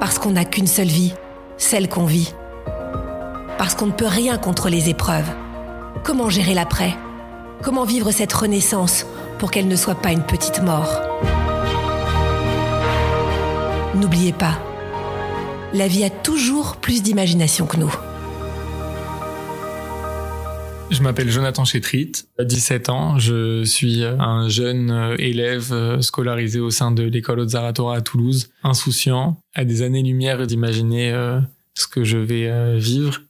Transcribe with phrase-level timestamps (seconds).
[0.00, 1.12] Parce qu'on n'a qu'une seule vie,
[1.58, 2.32] celle qu'on vit.
[3.58, 5.30] Parce qu'on ne peut rien contre les épreuves.
[6.02, 6.96] Comment gérer l'après?
[7.62, 9.04] Comment vivre cette renaissance
[9.38, 11.02] pour qu'elle ne soit pas une petite mort?
[13.94, 14.54] N'oubliez pas,
[15.74, 17.94] la vie a toujours plus d'imagination que nous.
[20.90, 26.90] Je m'appelle Jonathan Chétrit, à 17 ans, je suis un jeune élève scolarisé au sein
[26.90, 31.40] de l'école Haute-Zaratora à Toulouse, insouciant, à des années-lumière d'imaginer euh,
[31.74, 33.20] ce que je vais euh, vivre.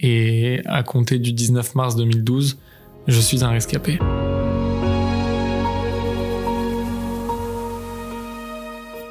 [0.00, 2.58] Et à compter du 19 mars 2012,
[3.06, 3.98] je suis un rescapé.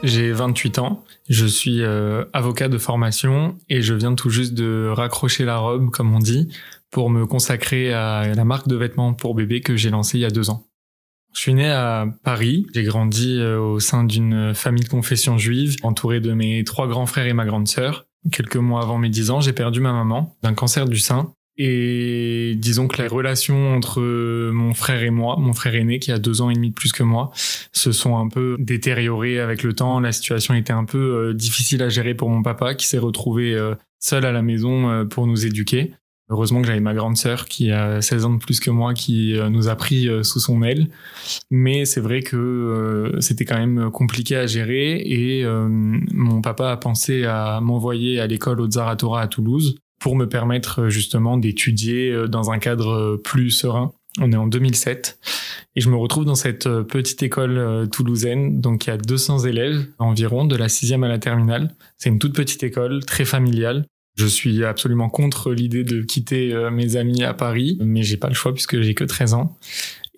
[0.04, 4.90] J'ai 28 ans, je suis euh, avocat de formation et je viens tout juste de
[4.96, 6.48] raccrocher la robe, comme on dit,
[6.92, 10.26] pour me consacrer à la marque de vêtements pour bébé que j'ai lancée il y
[10.26, 10.68] a deux ans.
[11.38, 15.76] Je suis né à Paris, j'ai grandi euh, au sein d'une famille de confession juive,
[15.84, 18.08] entouré de mes trois grands frères et ma grande sœur.
[18.32, 21.32] Quelques mois avant mes dix ans, j'ai perdu ma maman d'un cancer du sein.
[21.60, 24.02] Et disons que les relations entre
[24.52, 26.92] mon frère et moi, mon frère aîné qui a deux ans et demi de plus
[26.92, 27.32] que moi,
[27.72, 30.00] se sont un peu détériorées avec le temps.
[30.00, 33.54] La situation était un peu euh, difficile à gérer pour mon papa qui s'est retrouvé
[33.54, 35.94] euh, seul à la maison pour nous éduquer.
[36.30, 39.38] Heureusement que j'avais ma grande sœur qui a 16 ans de plus que moi qui
[39.38, 40.90] euh, nous a pris euh, sous son aile.
[41.52, 46.78] Mais c'est vrai que euh, c'était quand même compliqué à gérer et mon papa a
[46.78, 52.52] pensé à m'envoyer à l'école au Zaratora à Toulouse pour me permettre justement d'étudier dans
[52.52, 53.94] un cadre plus serein.
[54.20, 55.20] On est en 2007
[55.76, 58.60] et je me retrouve dans cette petite école toulousaine.
[58.60, 61.74] Donc il y a 200 élèves environ de la sixième à la terminale.
[61.98, 63.86] C'est une toute petite école très familiale
[64.18, 68.28] je suis absolument contre l'idée de quitter euh, mes amis à Paris, mais j'ai pas
[68.28, 69.58] le choix puisque j'ai que 13 ans.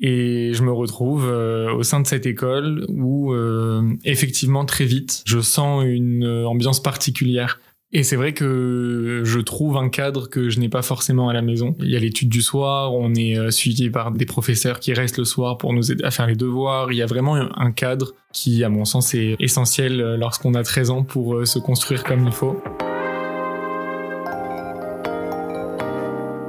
[0.02, 5.22] Et je me retrouve euh, au sein de cette école où euh, effectivement très vite,
[5.26, 7.60] je sens une ambiance particulière.
[7.92, 11.42] Et c'est vrai que je trouve un cadre que je n'ai pas forcément à la
[11.42, 11.76] maison.
[11.80, 15.26] Il y a l'étude du soir, on est suivi par des professeurs qui restent le
[15.26, 16.92] soir pour nous aider à faire les devoirs.
[16.92, 20.92] Il y a vraiment un cadre qui, à mon sens, est essentiel lorsqu'on a 13
[20.92, 22.62] ans pour se construire comme il faut.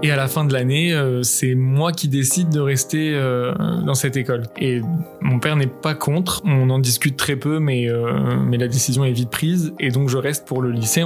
[0.02, 3.52] Et à la fin de l'année, euh, c'est moi qui décide de rester euh,
[3.84, 4.44] dans cette école.
[4.58, 4.80] Et
[5.20, 6.40] mon père n'est pas contre.
[6.46, 9.74] On en discute très peu, mais, euh, mais la décision est vite prise.
[9.78, 11.04] Et donc je reste pour le lycée.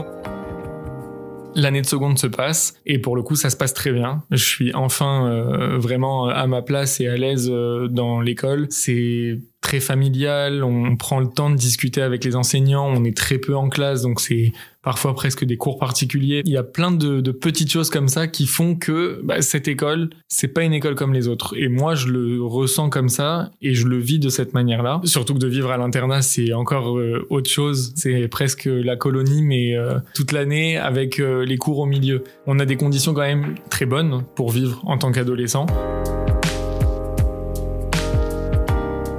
[1.56, 4.25] L'année de seconde se passe et pour le coup ça se passe très bien.
[4.33, 5.47] Je suis enfin
[5.78, 8.66] vraiment à ma place et à l'aise dans l'école.
[8.71, 13.39] C'est très familial, on prend le temps de discuter avec les enseignants, on est très
[13.39, 14.53] peu en classe, donc c'est
[14.83, 16.43] parfois presque des cours particuliers.
[16.45, 20.11] Il y a plein de, petites choses comme ça qui font que bah, cette école,
[20.29, 21.55] c'est pas une école comme les autres.
[21.57, 25.01] Et moi, je le ressens comme ça et je le vis de cette manière-là.
[25.05, 27.95] Surtout que de vivre à l'internat, c'est encore euh, autre chose.
[27.97, 32.23] C'est presque la colonie, mais euh, toute l'année avec euh, les cours au milieu.
[32.47, 35.65] On a des conditions quand même très bonnes pour vivre en tant qu'adolescent.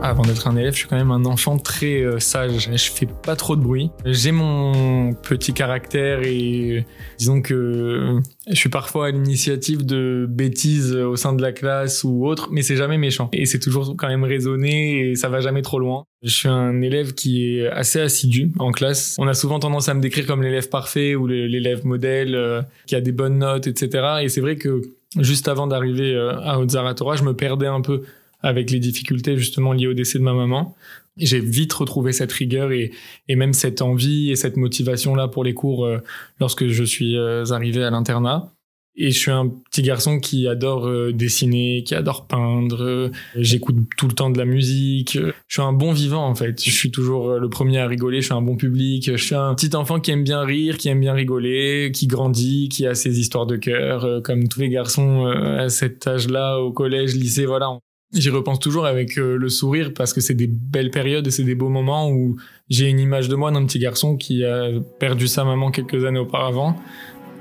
[0.10, 2.70] Avant d'être un élève, je suis quand même un enfant très euh, sage.
[2.72, 3.90] Je fais pas trop de bruit.
[4.06, 6.86] J'ai mon petit caractère et
[7.18, 12.26] disons que je suis parfois à l'initiative de bêtises au sein de la classe ou
[12.26, 13.30] autre, mais c'est jamais méchant.
[13.34, 16.06] Et c'est toujours quand même raisonné et ça va jamais trop loin.
[16.22, 19.16] Je suis un élève qui est assez assidu en classe.
[19.20, 22.96] On a souvent tendance à me décrire comme l'élève parfait ou l'élève modèle euh, qui
[22.96, 24.20] a des bonnes notes, etc.
[24.22, 24.82] Et c'est vrai que
[25.20, 28.04] juste avant d'arriver euh, à Haute-Zaratora, je me perdais un peu
[28.46, 30.76] avec les difficultés justement liées au décès de ma maman.
[31.18, 32.92] J'ai vite retrouvé cette rigueur et,
[33.28, 35.98] même cette envie et cette motivation là pour les cours euh,
[36.40, 38.52] lorsque je suis euh, arrivé à l'internat.
[38.98, 43.12] Et je suis un petit garçon qui adore euh, dessiner, qui adore peindre.
[43.36, 45.18] J'écoute tout le temps de la musique.
[45.48, 46.64] Je suis un bon vivant en fait.
[46.64, 48.22] Je suis toujours le premier à rigoler.
[48.22, 49.10] Je suis un bon public.
[49.12, 52.70] Je suis un petit enfant qui aime bien rire, qui aime bien rigoler, qui grandit,
[52.70, 57.16] qui a ses histoires de cœur, comme tous les garçons à cet âge-là, au collège,
[57.16, 57.80] lycée, voilà.
[58.16, 61.44] J'y repense toujours avec euh, le sourire parce que c'est des belles périodes et c'est
[61.44, 62.38] des beaux moments où
[62.70, 64.70] j'ai une image de moi d'un petit garçon qui a
[65.00, 66.78] perdu sa maman quelques années auparavant.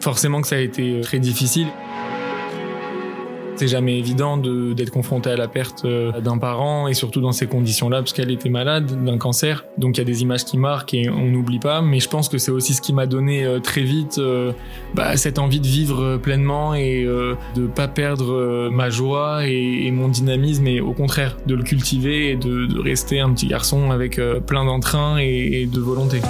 [0.00, 1.68] Forcément que ça a été très difficile.
[3.56, 7.32] C'est jamais évident de- d'être confronté à la perte euh, d'un parent et surtout dans
[7.32, 9.64] ces conditions-là parce qu'elle était malade d'un cancer.
[9.78, 11.80] Donc il y a des images qui marquent et on n'oublie pas.
[11.80, 14.52] Mais je pense que c'est aussi ce qui m'a donné euh, très vite euh,
[14.94, 20.66] bah, cette envie de vivre pleinement et de pas perdre ma joie et, mon dynamisme
[20.66, 25.18] et au contraire de le cultiver et de, rester un petit garçon avec plein d'entrain
[25.18, 26.20] et de volonté.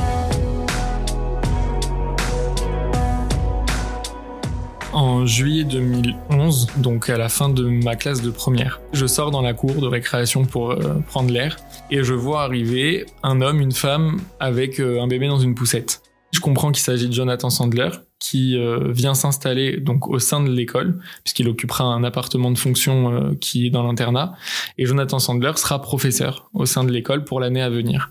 [5.27, 8.81] Juillet 2011, donc à la fin de ma classe de première.
[8.93, 11.57] Je sors dans la cour de récréation pour euh, prendre l'air
[11.91, 16.03] et je vois arriver un homme, une femme avec euh, un bébé dans une poussette.
[16.33, 20.51] Je comprends qu'il s'agit de Jonathan Sandler qui euh, vient s'installer donc au sein de
[20.51, 24.35] l'école puisqu'il occupera un appartement de fonction qui est dans l'internat
[24.79, 28.11] et Jonathan Sandler sera professeur au sein de l'école pour l'année à venir.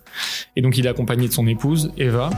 [0.55, 2.29] Et donc il est accompagné de son épouse Eva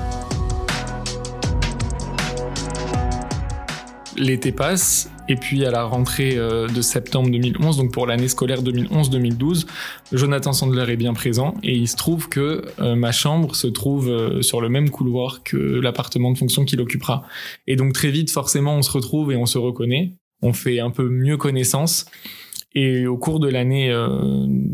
[4.17, 8.62] l'été passe et puis à la rentrée euh, de septembre 2011, donc pour l'année scolaire
[8.62, 9.65] 2011-2012,
[10.12, 14.09] Jonathan Sandler est bien présent et il se trouve que euh, ma chambre se trouve
[14.09, 17.23] euh, sur le même couloir que l'appartement de fonction qu'il occupera.
[17.67, 20.13] Et donc très vite, forcément, on se retrouve et on se reconnaît.
[20.41, 22.06] On fait un peu mieux connaissance.
[22.75, 24.10] Et au cours de l'année euh,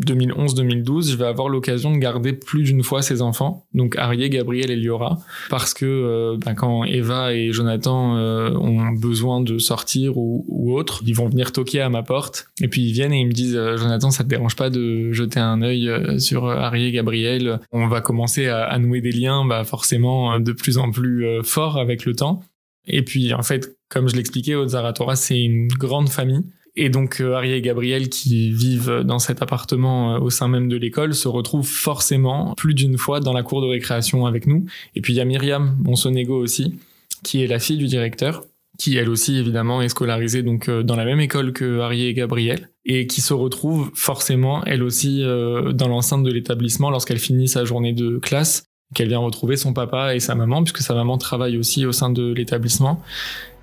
[0.06, 4.71] 2011-2012, je vais avoir l'occasion de garder plus d'une fois ces enfants, donc Arié, Gabriel
[4.71, 5.19] et Liora,
[5.50, 10.75] parce que euh, ben, quand Eva et Jonathan euh, ont besoin de sortir ou, ou
[10.75, 13.33] autre, ils vont venir toquer à ma porte, et puis ils viennent et ils me
[13.33, 17.59] disent euh, Jonathan, ça te dérange pas de jeter un œil euh, sur Arié, Gabriel?
[17.71, 21.25] On va commencer à, à nouer des liens, bah, forcément euh, de plus en plus
[21.25, 22.42] euh, forts avec le temps.
[22.88, 26.44] Et puis en fait, comme je l'expliquais, Zaratora, c'est une grande famille.
[26.75, 30.69] Et donc euh, Harry et Gabriel qui vivent dans cet appartement euh, au sein même
[30.69, 34.65] de l'école se retrouvent forcément plus d'une fois dans la cour de récréation avec nous.
[34.95, 36.79] Et puis il y a Myriam Monsonego aussi,
[37.23, 38.45] qui est la fille du directeur,
[38.77, 42.13] qui elle aussi évidemment est scolarisée donc euh, dans la même école que Harry et
[42.13, 47.63] Gabriel, et qui se retrouve forcément elle aussi dans l'enceinte de l'établissement lorsqu'elle finit sa
[47.63, 51.57] journée de classe qu'elle vient retrouver son papa et sa maman, puisque sa maman travaille
[51.57, 53.01] aussi au sein de l'établissement.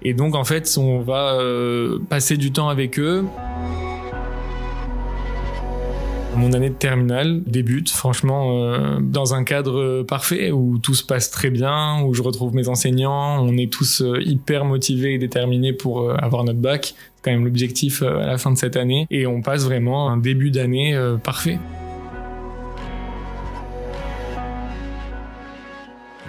[0.02, 3.24] Et donc, en fait, on va euh, passer du temps avec eux.
[6.38, 11.32] Mon année de terminale débute, franchement, euh, dans un cadre parfait où tout se passe
[11.32, 15.72] très bien, où je retrouve mes enseignants, on est tous euh, hyper motivés et déterminés
[15.72, 16.94] pour euh, avoir notre bac.
[17.16, 19.08] C'est quand même l'objectif euh, à la fin de cette année.
[19.10, 21.58] Et on passe vraiment un début d'année parfait.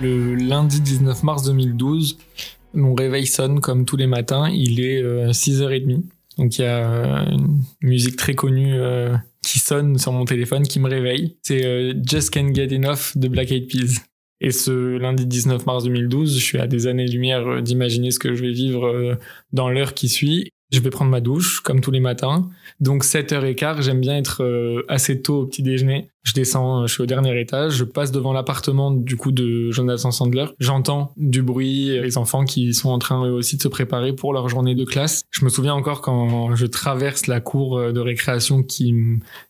[0.02, 2.18] Le lundi 19 mars 2012,
[2.74, 4.50] mon réveil sonne comme tous les matins.
[4.50, 6.04] Il est euh, 6h30.
[6.38, 10.64] Donc il y a euh, une musique très connue euh, qui sonne sur mon téléphone
[10.64, 11.38] qui me réveille.
[11.42, 14.02] C'est euh, Just Can't Get Enough de Black Eyed Peas.
[14.42, 18.34] Et ce lundi 19 mars 2012, je suis à des années-lumière euh, d'imaginer ce que
[18.34, 19.16] je vais vivre euh,
[19.52, 20.52] dans l'heure qui suit.
[20.72, 22.50] Je vais prendre ma douche, comme tous les matins.
[22.80, 26.10] Donc 7h15, j'aime bien être euh, assez tôt au petit déjeuner.
[26.24, 29.72] Je descends, euh, je suis au dernier étage, je passe devant l'appartement du coup de
[29.72, 30.46] Jonathan Sandler.
[30.60, 34.32] J'entends du bruit, les enfants qui sont en train eux aussi de se préparer pour
[34.32, 35.24] leur journée de classe.
[35.32, 38.94] Je me souviens encore quand je traverse la cour euh, de récréation qui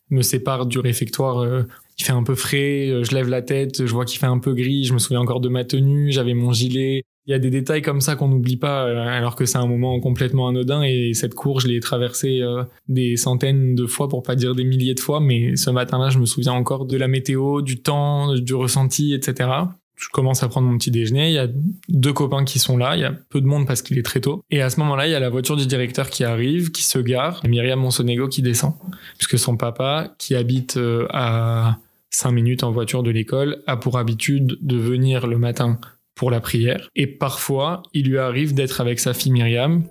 [0.10, 1.40] me sépare du réfectoire.
[1.40, 1.64] euh,
[2.00, 4.40] il fait un peu frais, euh, je lève la tête, je vois qu'il fait un
[4.40, 7.04] peu gris, je me souviens encore de ma tenue, j'avais mon gilet.
[7.30, 9.68] Il y a des détails comme ça qu'on n'oublie pas, euh, alors que c'est un
[9.68, 14.24] moment complètement anodin et cette cour, je l'ai traversée euh, des centaines de fois, pour
[14.24, 17.08] pas dire des milliers de fois, mais ce matin-là, je me souviens encore de la
[17.08, 19.48] météo, du temps, du ressenti, etc.
[19.96, 21.48] Je commence à prendre mon petit déjeuner, il y a
[21.88, 24.22] deux copains qui sont là, il y a peu de monde parce qu'il est très
[24.22, 24.42] tôt.
[24.50, 26.98] Et à ce moment-là, il y a la voiture du directeur qui arrive, qui se
[26.98, 28.74] gare, et Myriam Monsonego qui descend.
[29.20, 31.78] Puisque son papa, qui habite euh, à
[32.10, 35.80] 5 minutes en voiture de l'école, a pour habitude de venir le matin
[36.20, 36.90] pour la prière.
[36.98, 39.84] Et parfois, il lui arrive d'être avec sa fille Myriam.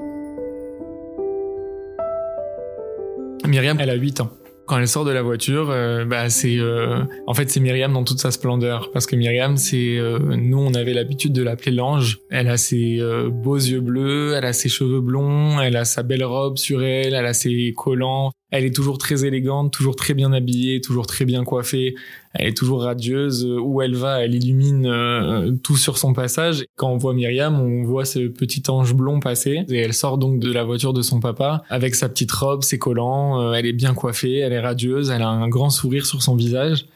[3.46, 4.30] Myriam, elle a 8 ans.
[4.66, 8.04] Quand elle sort de la voiture, euh, bah c'est euh, en fait c'est Myriam dans
[8.04, 12.18] toute sa splendeur parce que Myriam c'est euh, nous on avait l'habitude de l'appeler l'ange.
[12.30, 16.24] Elle a ses beaux yeux bleus, elle a ses cheveux blonds, elle a sa belle
[16.24, 18.32] robe sur elle, elle a ses collants.
[18.50, 21.94] Elle est toujours très élégante, toujours très bien habillée, toujours très bien coiffée.
[22.32, 23.44] Elle est toujours radieuse.
[23.44, 26.64] Où elle va, elle illumine euh, tout sur son passage.
[26.76, 29.66] Quand on voit Myriam, on voit ce petit ange blond passer.
[29.68, 32.78] Et elle sort donc de la voiture de son papa avec sa petite robe, ses
[32.78, 33.38] collants.
[33.38, 36.34] Euh, elle est bien coiffée, elle est radieuse, elle a un grand sourire sur son
[36.34, 36.86] visage.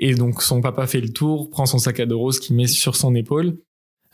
[0.00, 2.66] Et donc son papa fait le tour, prend son sac à dos rose qu'il met
[2.66, 3.58] sur son épaule.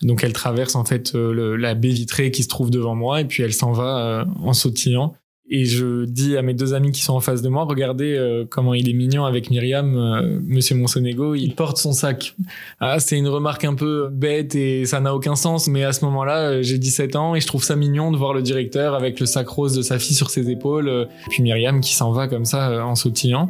[0.03, 3.25] Donc elle traverse en fait euh, la baie vitrée qui se trouve devant moi et
[3.25, 5.15] puis elle s'en va en sautillant.
[5.49, 8.45] Et je dis à mes deux amis qui sont en face de moi, regardez euh,
[8.49, 12.35] comment il est mignon avec Myriam, euh, Monsieur Monsonego, il porte son sac.
[12.81, 16.05] Ah, c'est une remarque un peu bête et ça n'a aucun sens, mais à ce
[16.05, 19.21] moment-là, euh, j'ai 17 ans et je trouve ça mignon de voir le directeur avec
[19.21, 22.27] le sac rose de sa fille sur ses épaules, et puis Myriam qui s'en va
[22.27, 23.49] comme ça en sautillant.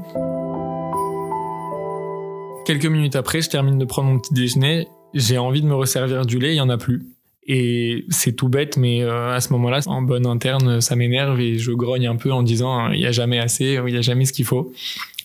[2.67, 6.27] Quelques minutes après, je termine de prendre mon petit déjeuner, j'ai envie de me resservir
[6.27, 7.16] du lait, il y en a plus.
[7.49, 11.59] Et c'est tout bête, mais euh, à ce moment-là, en bonne interne, ça m'énerve et
[11.59, 14.25] je grogne un peu en disant il y a jamais assez, il y a jamais
[14.25, 14.73] ce qu'il faut.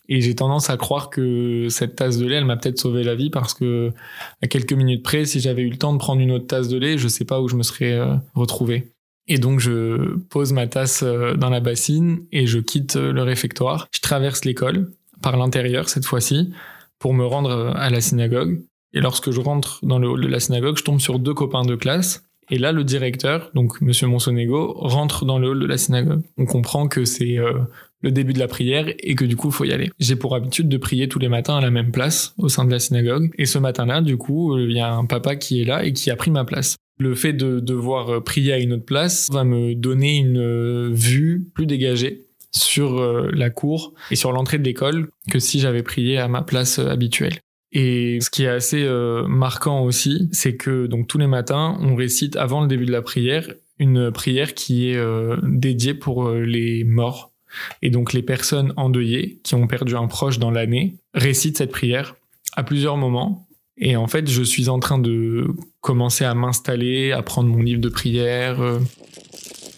[0.07, 3.15] Et j'ai tendance à croire que cette tasse de lait, elle m'a peut-être sauvé la
[3.15, 3.91] vie parce que
[4.43, 6.77] à quelques minutes près, si j'avais eu le temps de prendre une autre tasse de
[6.77, 8.91] lait, je sais pas où je me serais euh, retrouvé.
[9.27, 13.87] Et donc je pose ma tasse euh, dans la bassine et je quitte le réfectoire.
[13.93, 14.91] Je traverse l'école
[15.23, 16.51] par l'intérieur cette fois-ci
[16.99, 18.61] pour me rendre à la synagogue.
[18.93, 21.63] Et lorsque je rentre dans le hall de la synagogue, je tombe sur deux copains
[21.63, 22.23] de classe.
[22.49, 26.21] Et là, le directeur, donc Monsieur Monsonego, rentre dans le hall de la synagogue.
[26.37, 27.53] On comprend que c'est euh,
[28.01, 29.89] le début de la prière et que du coup, faut y aller.
[29.99, 32.71] J'ai pour habitude de prier tous les matins à la même place au sein de
[32.71, 33.31] la synagogue.
[33.37, 36.11] Et ce matin-là, du coup, il y a un papa qui est là et qui
[36.11, 36.75] a pris ma place.
[36.99, 40.89] Le fait de devoir euh, prier à une autre place va me donner une euh,
[40.91, 46.17] vue plus dégagée sur la cour et sur l'entrée de l'école que si j'avais prié
[46.17, 47.39] à ma place habituelle.
[47.73, 51.95] Et ce qui est assez euh, marquant aussi, c'est que donc tous les matins, on
[51.95, 53.47] récite avant le début de la prière
[53.79, 57.31] une prière qui est euh, dédiée pour euh, les morts.
[57.81, 62.15] Et donc les personnes endeuillées qui ont perdu un proche dans l'année récitent cette prière
[62.55, 63.47] à plusieurs moments.
[63.77, 65.47] Et en fait, je suis en train de
[65.79, 68.59] commencer à m'installer, à prendre mon livre de prière.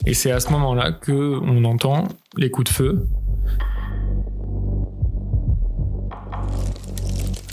[0.05, 3.07] et c'est à ce moment-là que on entend les coups de feu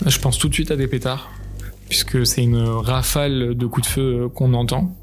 [0.05, 1.31] Je pense tout de suite à des pétards,
[1.87, 4.95] puisque c'est une rafale de coups de feu qu'on entend.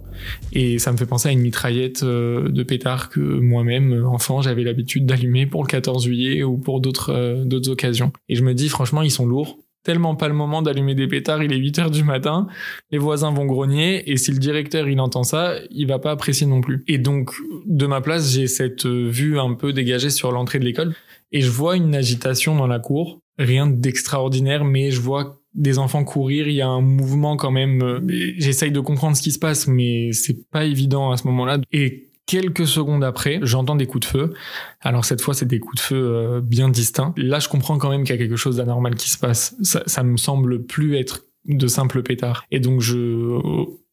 [0.53, 4.65] Et ça me fait penser à une mitraillette euh, de pétards que moi-même, enfant, j'avais
[4.65, 8.13] l'habitude d'allumer pour le 14 juillet ou pour d'autres euh, d'autres occasions.
[8.29, 9.59] Et je me dis, franchement, ils sont lourds.
[9.85, 12.49] Tellement pas le moment d'allumer des pétards, il est 8 heures du matin,
[12.91, 16.47] les voisins vont grogner, et si le directeur il entend ça, il va pas apprécier
[16.49, 16.83] non plus.
[16.89, 17.31] Et donc,
[17.65, 20.95] de ma place, j'ai cette vue un peu dégagée sur l'entrée de l'école,
[21.31, 26.05] et je vois une agitation dans la cour, rien d'extraordinaire, mais je vois des enfants
[26.05, 27.83] courir, il y a un mouvement quand même.
[27.83, 28.01] Euh,
[28.39, 31.59] j'essaye de comprendre ce qui se passe, mais c'est pas évident à ce moment-là.
[31.73, 34.35] Et quelques secondes après, j'entends des coups de feu.
[34.81, 37.15] Alors cette fois, c'est des coups de feu euh, bien distincts.
[37.17, 39.57] Là, je comprends quand même qu'il y a quelque chose d'anormal qui se passe.
[39.63, 42.45] Ça, ça me semble plus être de simples pétards.
[42.51, 43.39] Et donc je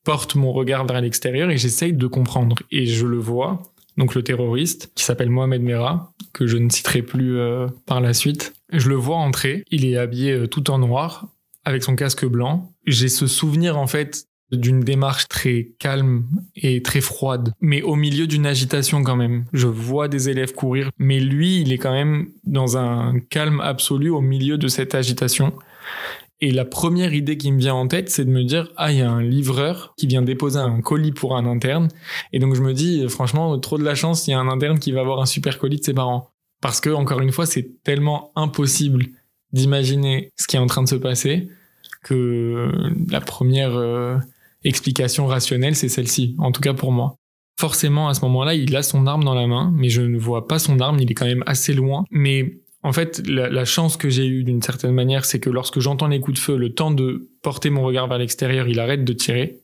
[0.03, 2.57] porte mon regard vers l'extérieur et j'essaye de comprendre.
[2.71, 3.63] Et je le vois
[3.97, 8.13] donc le terroriste, qui s'appelle Mohamed Merah, que je ne citerai plus euh, par la
[8.13, 8.53] suite.
[8.77, 11.29] Je le vois entrer, il est habillé euh, tout en noir,
[11.63, 12.73] avec son casque blanc.
[12.85, 18.27] J'ai ce souvenir en fait d'une démarche très calme et très froide, mais au milieu
[18.27, 19.45] d'une agitation quand même.
[19.53, 24.09] Je vois des élèves courir, mais lui, il est quand même dans un calme absolu
[24.09, 25.53] au milieu de cette agitation.
[26.41, 28.99] Et la première idée qui me vient en tête, c'est de me dire, ah, il
[28.99, 31.87] y a un livreur qui vient déposer un colis pour un interne.
[32.33, 34.77] Et donc je me dis, franchement, trop de la chance, il y a un interne
[34.77, 36.34] qui va avoir un super colis de ses parents.
[36.65, 39.05] Parce que, encore une fois, c'est tellement impossible
[39.53, 41.47] d'imaginer ce qui est en train de se passer
[42.03, 42.71] que
[43.07, 44.17] la première euh,
[44.63, 47.17] explication rationnelle, c'est celle-ci, en tout cas pour moi.
[47.59, 50.47] Forcément, à ce moment-là, il a son arme dans la main, mais je ne vois
[50.47, 52.03] pas son arme, il est quand même assez loin.
[52.09, 56.07] Mais en fait, la, chance que j'ai eue d'une certaine manière, c'est que lorsque j'entends
[56.07, 59.13] les coups de feu, le temps de porter mon regard vers l'extérieur, il arrête de
[59.13, 59.59] tirer.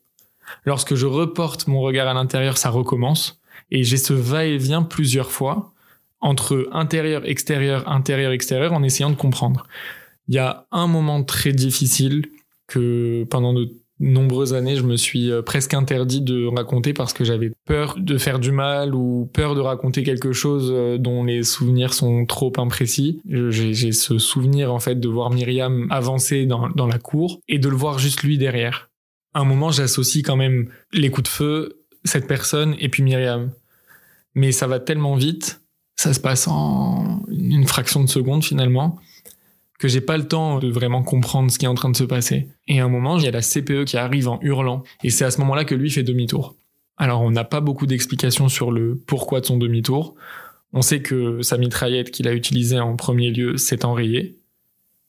[0.65, 3.41] Lorsque je reporte mon regard à l'intérieur, ça recommence.
[3.71, 5.73] Et j'ai ce va-et-vient plusieurs fois
[6.21, 9.67] entre intérieur, extérieur, intérieur, extérieur, en essayant de comprendre.
[10.27, 12.25] Il y a un moment très difficile
[12.67, 13.69] que pendant de
[14.01, 18.17] nombreuses années, je me suis euh, presque interdit de raconter parce que j'avais peur de
[18.17, 22.51] faire du mal ou peur de raconter quelque chose euh, dont les souvenirs sont trop
[22.57, 23.21] imprécis.
[23.25, 27.69] J'ai ce souvenir en fait de voir Myriam avancer dans, dans la cour et de
[27.69, 28.89] le voir juste lui derrière.
[29.33, 33.51] À un moment, j'associe quand même les coups de feu, cette personne et puis Myriam.
[34.33, 35.60] Mais ça va tellement vite,
[36.01, 38.99] ça se passe en une fraction de seconde finalement
[39.77, 42.03] que j'ai pas le temps de vraiment comprendre ce qui est en train de se
[42.03, 42.49] passer.
[42.67, 44.83] Et à un moment, il y a la CPE qui arrive en hurlant.
[45.03, 46.55] Et c'est à ce moment-là que lui fait demi-tour.
[46.97, 50.13] Alors, on n'a pas beaucoup d'explications sur le pourquoi de son demi-tour.
[50.73, 54.37] On sait que sa mitraillette qu'il a utilisée en premier lieu s'est enrayée.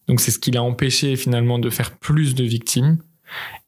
[0.09, 2.99] Donc c'est ce qui l'a empêché finalement de faire plus de victimes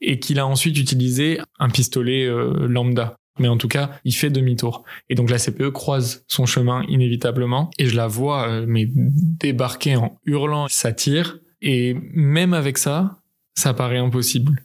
[0.01, 3.17] et qu'il a ensuite utilisé un pistolet euh, lambda.
[3.39, 4.85] Mais en tout cas, il fait demi-tour.
[5.09, 9.97] Et donc la CPE croise son chemin inévitablement et je la vois euh, mais débarquer
[9.97, 13.21] en hurlant, ça tire et même avec ça,
[13.55, 14.63] ça paraît impossible.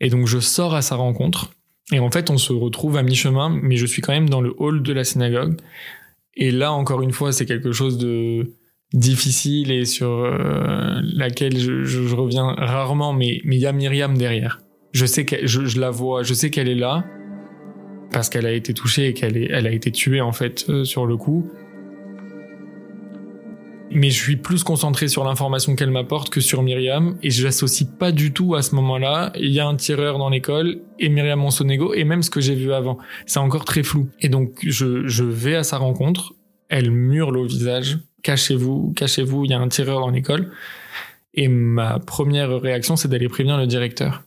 [0.00, 1.52] Et donc je sors à sa rencontre
[1.92, 4.54] et en fait on se retrouve à mi-chemin mais je suis quand même dans le
[4.56, 5.60] hall de la synagogue
[6.34, 8.54] et là encore une fois c'est quelque chose de
[8.94, 14.60] difficile et sur euh, laquelle je, reviens rarement, mais il y a Myriam derrière.
[14.92, 17.04] Je sais que je, la vois, je sais qu'elle est là
[18.14, 21.04] parce qu'elle a été touchée et qu'elle elle a été tuée en fait euh, sur
[21.04, 21.50] le coup.
[23.90, 27.88] Mais je suis plus concentré sur l'information qu'elle m'apporte que sur Myriam et je l'associe
[27.98, 29.32] pas du tout à ce moment-là.
[29.36, 32.54] Il y a un tireur dans l'école et Myriam Monsonego et même ce que j'ai
[32.54, 32.98] vu avant.
[33.26, 34.08] C'est encore très flou.
[34.20, 36.34] Et donc je, je vais à sa rencontre.
[36.68, 40.50] Elle murle au visage cachez-vous, cachez-vous, il y a un tireur dans l'école.
[41.34, 44.22] Et ma première réaction, c'est d'aller prévenir le directeur.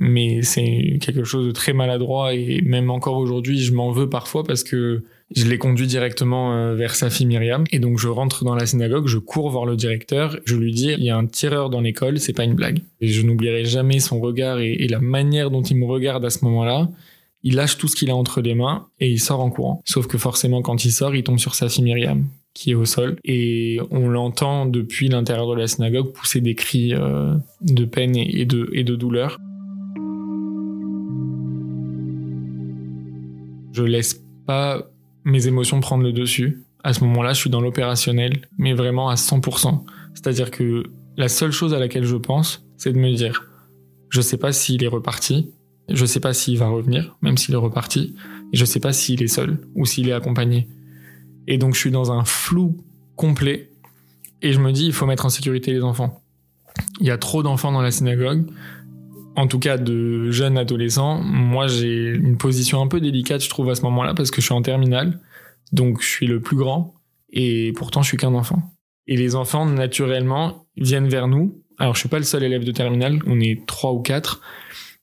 [0.00, 4.44] Mais c'est quelque chose de très maladroit et même encore aujourd'hui, je m'en veux parfois
[4.44, 5.02] parce que
[5.34, 7.64] je l'ai conduit directement euh, vers sa fille Myriam.
[7.72, 10.94] Et donc je rentre dans la synagogue, je cours voir le directeur, je lui dis
[10.96, 12.82] il y a un tireur dans l'école, c'est pas une blague.
[13.00, 16.44] Et je n'oublierai jamais son regard et, la manière dont il me regarde à ce
[16.44, 16.88] moment-là.
[17.42, 19.82] Il lâche tout ce qu'il a entre les mains et il sort en courant.
[19.84, 22.84] Sauf que forcément, quand il sort, il tombe sur sa fille Myriam, qui est au
[22.84, 23.16] sol.
[23.24, 28.44] Et on l'entend depuis l'intérieur de la synagogue pousser des cris euh, de peine et,
[28.44, 29.38] de, et de douleur.
[33.78, 34.90] Je laisse pas
[35.24, 36.64] mes émotions prendre le dessus.
[36.82, 39.84] À ce moment-là, je suis dans l'opérationnel, mais vraiment à 100%.
[40.14, 40.82] C'est-à-dire que
[41.16, 43.48] la seule chose à laquelle je pense, c'est de me dire,
[44.10, 45.52] je sais pas s'il est reparti,
[45.88, 48.16] je sais pas s'il va revenir, même s'il est reparti,
[48.52, 50.68] et je sais pas s'il est seul ou s'il est accompagné.
[51.46, 52.78] Et donc je suis dans un flou
[53.14, 53.70] complet.
[54.42, 56.20] Et je me dis, il faut mettre en sécurité les enfants.
[56.98, 58.44] Il y a trop d'enfants dans la synagogue,
[59.38, 61.22] en tout cas de jeunes adolescents.
[61.22, 64.46] Moi, j'ai une position un peu délicate, je trouve, à ce moment-là, parce que je
[64.46, 65.20] suis en terminale.
[65.70, 66.94] Donc je suis le plus grand.
[67.30, 68.74] Et pourtant, je suis qu'un enfant.
[69.06, 71.62] Et les enfants, naturellement, viennent vers nous.
[71.78, 73.20] Alors, je suis pas le seul élève de terminale.
[73.26, 74.40] On est trois ou quatre,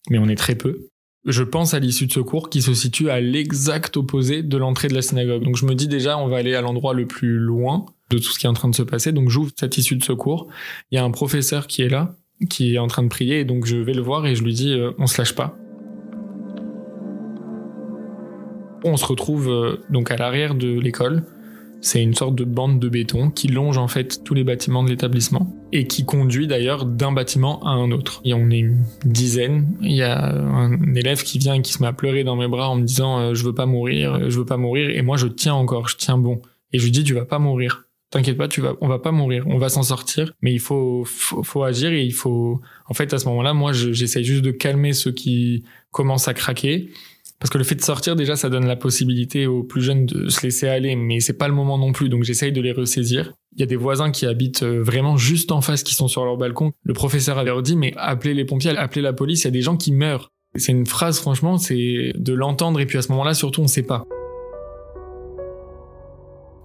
[0.09, 0.89] mais on est très peu
[1.25, 4.93] je pense à l'issue de secours qui se situe à l'exact opposé de l'entrée de
[4.93, 5.43] la synagogue.
[5.43, 8.31] Donc je me dis déjà, on va aller à l'endroit le plus loin de tout
[8.31, 9.11] ce qui est en train de se passer.
[9.11, 10.47] Donc j'ouvre cette issue de secours.
[10.91, 12.15] Il y a un professeur qui est là,
[12.49, 14.53] qui est en train de prier, et donc je vais le voir et je lui
[14.53, 15.57] dis, euh, on se lâche pas.
[18.83, 21.23] On se retrouve euh, donc à l'arrière de l'école.
[21.81, 24.89] C'est une sorte de bande de béton qui longe en fait tous les bâtiments de
[24.89, 28.21] l'établissement et qui conduit d'ailleurs d'un bâtiment à un autre.
[28.25, 29.67] Et on est une dizaine.
[29.81, 32.47] Il y a un élève qui vient et qui se met à pleurer dans mes
[32.47, 34.89] bras en me disant euh, je veux pas mourir, je veux pas mourir.
[34.89, 36.41] Et moi je tiens encore, je tiens bon.
[36.73, 37.84] Et je lui dis tu vas pas mourir.
[38.15, 41.03] T'inquiète pas, tu vas, on va pas mourir, on va s'en sortir, mais il faut,
[41.03, 44.93] faut, agir et il faut, en fait, à ce moment-là, moi, j'essaye juste de calmer
[44.93, 46.91] ceux qui commencent à craquer
[47.41, 50.29] parce que le fait de sortir, déjà, ça donne la possibilité aux plus jeunes de
[50.29, 53.33] se laisser aller, mais c'est pas le moment non plus, donc j'essaye de les ressaisir.
[53.57, 56.23] Il y a des voisins qui habitent euh, vraiment juste en face, qui sont sur
[56.23, 56.71] leur balcon.
[56.83, 59.61] Le professeur avait dit, mais appelez les pompiers, appelez la police, il y a des
[59.61, 60.31] gens qui meurent.
[60.55, 63.83] C'est une phrase, franchement, c'est de l'entendre, et puis à ce moment-là, surtout, on sait
[63.83, 64.05] pas.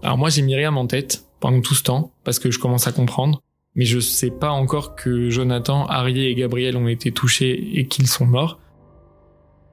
[0.02, 2.92] Alors moi, j'ai Myriam en tête pendant tout ce temps, parce que je commence à
[2.92, 3.42] comprendre,
[3.74, 8.06] mais je sais pas encore que Jonathan, Harry et Gabriel ont été touchés et qu'ils
[8.06, 8.60] sont morts.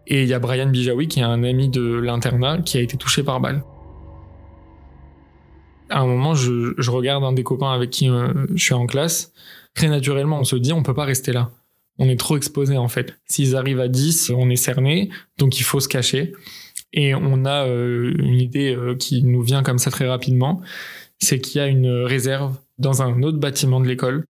[0.06, 2.98] Et il y a Brian Bijawi, qui est un ami de l'internat, qui a été
[2.98, 3.63] touché par balle.
[5.90, 9.34] À un moment, je, regarde un des copains avec qui euh, je suis en classe.
[9.74, 11.52] Très naturellement, on se dit, on peut pas rester là.
[12.00, 13.18] On est trop exposé en fait.
[13.26, 16.34] S'ils arrivent à 10, on est cerné, donc il faut se cacher.
[16.93, 20.62] Et on a euh, une idée euh, qui nous vient comme ça très rapidement,
[21.19, 24.26] c'est qu'il y a une réserve dans un autre bâtiment de l'école.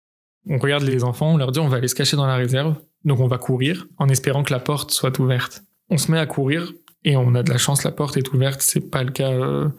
[0.49, 2.75] On regarde les enfants, on leur dit on va aller se cacher dans la réserve,
[3.03, 6.25] donc on va courir en espérant que la porte soit ouverte on se met à
[6.25, 8.61] courir et on a de la chance, la porte est ouverte.
[8.61, 9.69] C'est pas le cas euh,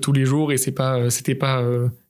[0.00, 1.62] tous les jours et c'est pas, c'était pas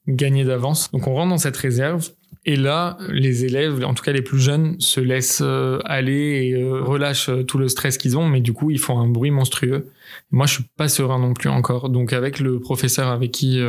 [0.07, 0.91] gagné d'avance.
[0.91, 2.09] Donc on rentre dans cette réserve
[2.45, 5.43] et là, les élèves, en tout cas les plus jeunes, se laissent
[5.85, 9.31] aller et relâchent tout le stress qu'ils ont, mais du coup ils font un bruit
[9.31, 9.89] monstrueux.
[10.31, 11.89] Moi, je suis pas serein non plus encore.
[11.89, 13.61] Donc avec le professeur avec qui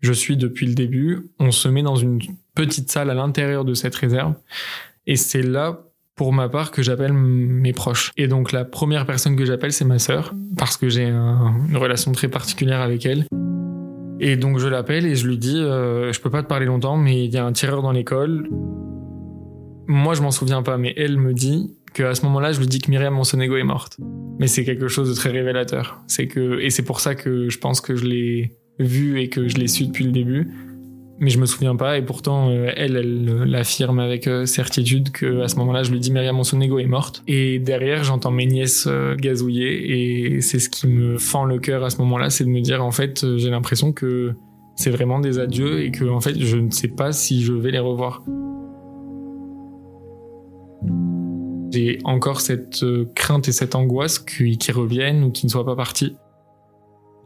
[0.00, 2.18] je suis depuis le début, on se met dans une
[2.54, 4.34] petite salle à l'intérieur de cette réserve
[5.06, 5.80] et c'est là
[6.14, 8.12] pour ma part que j'appelle mes proches.
[8.16, 12.12] Et donc la première personne que j'appelle c'est ma sœur parce que j'ai une relation
[12.12, 13.26] très particulière avec elle.
[14.20, 16.96] Et donc je l'appelle et je lui dis euh, je peux pas te parler longtemps
[16.96, 18.48] mais il y a un tireur dans l'école.
[19.86, 22.80] Moi je m'en souviens pas mais elle me dit qu'à ce moment-là je lui dis
[22.80, 23.98] que Myriam Monsonego est morte.
[24.38, 26.00] Mais c'est quelque chose de très révélateur.
[26.06, 29.48] C'est que et c'est pour ça que je pense que je l'ai vu et que
[29.48, 30.50] je l'ai su depuis le début.
[31.20, 35.42] Mais je me souviens pas et pourtant euh, elle, elle l'affirme avec euh, certitude que
[35.42, 37.22] à ce moment-là, je lui dis Myriam Monsonego est morte.
[37.28, 41.84] Et derrière, j'entends mes nièces euh, gazouiller et c'est ce qui me fend le cœur
[41.84, 44.32] à ce moment-là, c'est de me dire en fait, j'ai l'impression que
[44.74, 47.70] c'est vraiment des adieux et que en fait, je ne sais pas si je vais
[47.70, 48.24] les revoir.
[51.72, 56.16] J'ai encore cette crainte et cette angoisse qu'ils reviennent ou qu'ils ne soient pas partis.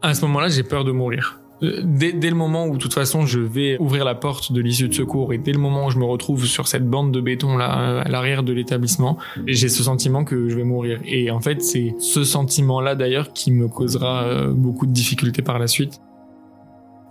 [0.01, 1.39] À ce moment-là, j'ai peur de mourir.
[1.63, 4.61] Euh, dès, dès, le moment où, de toute façon, je vais ouvrir la porte de
[4.61, 7.19] l'issue de secours et dès le moment où je me retrouve sur cette bande de
[7.19, 10.99] béton là à l'arrière de l'établissement, j'ai ce sentiment que je vais mourir.
[11.05, 15.57] Et en fait, c'est ce sentiment-là d'ailleurs qui me causera euh, beaucoup de difficultés par
[15.57, 15.99] la suite.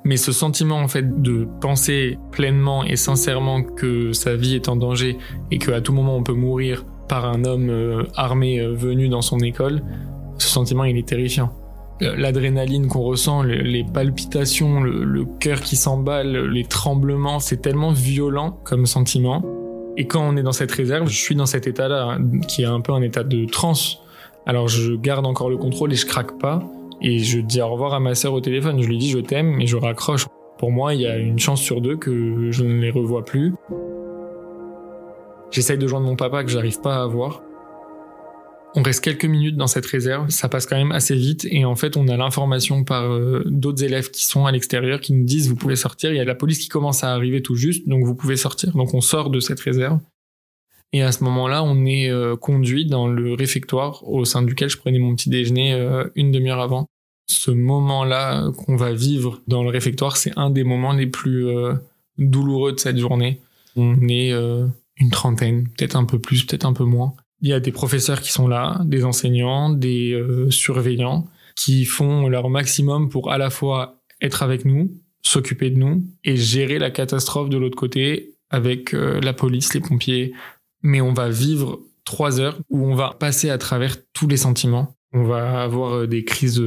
[0.05, 4.77] Mais ce sentiment en fait de penser pleinement et sincèrement que sa vie est en
[4.77, 5.19] danger
[5.51, 9.39] et qu'à tout moment on peut mourir par un homme euh, armé venu dans son
[9.39, 9.83] école,
[10.39, 11.53] ce sentiment il est terrifiant
[12.01, 18.87] l'adrénaline qu'on ressent, les palpitations, le, cœur qui s'emballe, les tremblements, c'est tellement violent comme
[18.87, 19.43] sentiment.
[19.97, 22.81] Et quand on est dans cette réserve, je suis dans cet état-là, qui est un
[22.81, 23.99] peu un état de transe.
[24.45, 26.63] Alors je garde encore le contrôle et je craque pas.
[27.01, 28.81] Et je dis au revoir à ma sœur au téléphone.
[28.83, 30.27] Je lui dis je t'aime et je raccroche.
[30.59, 33.55] Pour moi, il y a une chance sur deux que je ne les revois plus.
[35.51, 37.43] J'essaye de joindre mon papa que j'arrive pas à voir.
[38.79, 41.77] On reste quelques minutes dans cette réserve, ça passe quand même assez vite et en
[41.77, 45.49] fait on a l'information par euh, d'autres élèves qui sont à l'extérieur qui nous disent
[45.49, 48.05] vous pouvez sortir, il y a la police qui commence à arriver tout juste donc
[48.05, 48.73] vous pouvez sortir.
[48.73, 49.99] Donc on sort de cette réserve
[50.93, 54.77] et à ce moment-là on est euh, conduit dans le réfectoire au sein duquel je
[54.77, 56.85] prenais mon petit déjeuner euh, une demi-heure avant.
[57.31, 61.47] Ce moment-là qu'on va vivre dans le réfectoire c'est un des moments les plus
[62.19, 63.41] douloureux de cette journée.
[63.75, 64.35] On est
[64.99, 68.21] une trentaine, peut-être un peu plus, peut-être un peu moins il y a des professeurs
[68.21, 73.51] qui sont là, des enseignants, des euh, surveillants, qui font leur maximum pour à la
[73.51, 74.91] fois être avec nous,
[75.23, 79.81] s'occuper de nous et gérer la catastrophe de l'autre côté avec euh, la police, les
[79.81, 80.33] pompiers.
[80.83, 84.97] Mais on va vivre trois heures où on va passer à travers tous les sentiments.
[85.13, 86.63] On va avoir euh, des crises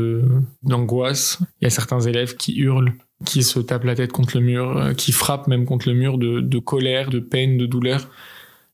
[0.63, 1.39] d'angoisse.
[1.61, 2.93] Il y a certains élèves qui hurlent,
[3.25, 6.39] qui se tapent la tête contre le mur, qui frappent même contre le mur de,
[6.39, 8.09] de colère, de peine, de douleur.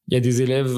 [0.07, 0.77] Il y a des élèves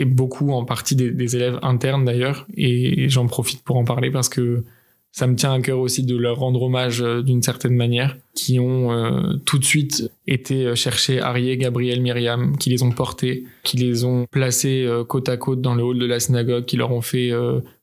[0.00, 2.46] et beaucoup en partie des, élèves internes d'ailleurs.
[2.56, 4.64] Et j'en profite pour en parler parce que
[5.12, 8.60] ça me tient à cœur aussi de leur rendre hommage euh, d'une certaine manière, qui
[8.60, 13.44] ont euh, tout de suite été euh, chercher Arié, Gabriel, Myriam, qui les ont portés,
[13.64, 16.92] qui les ont placés côte à côte dans le hall de la synagogue, qui leur
[16.92, 17.30] ont fait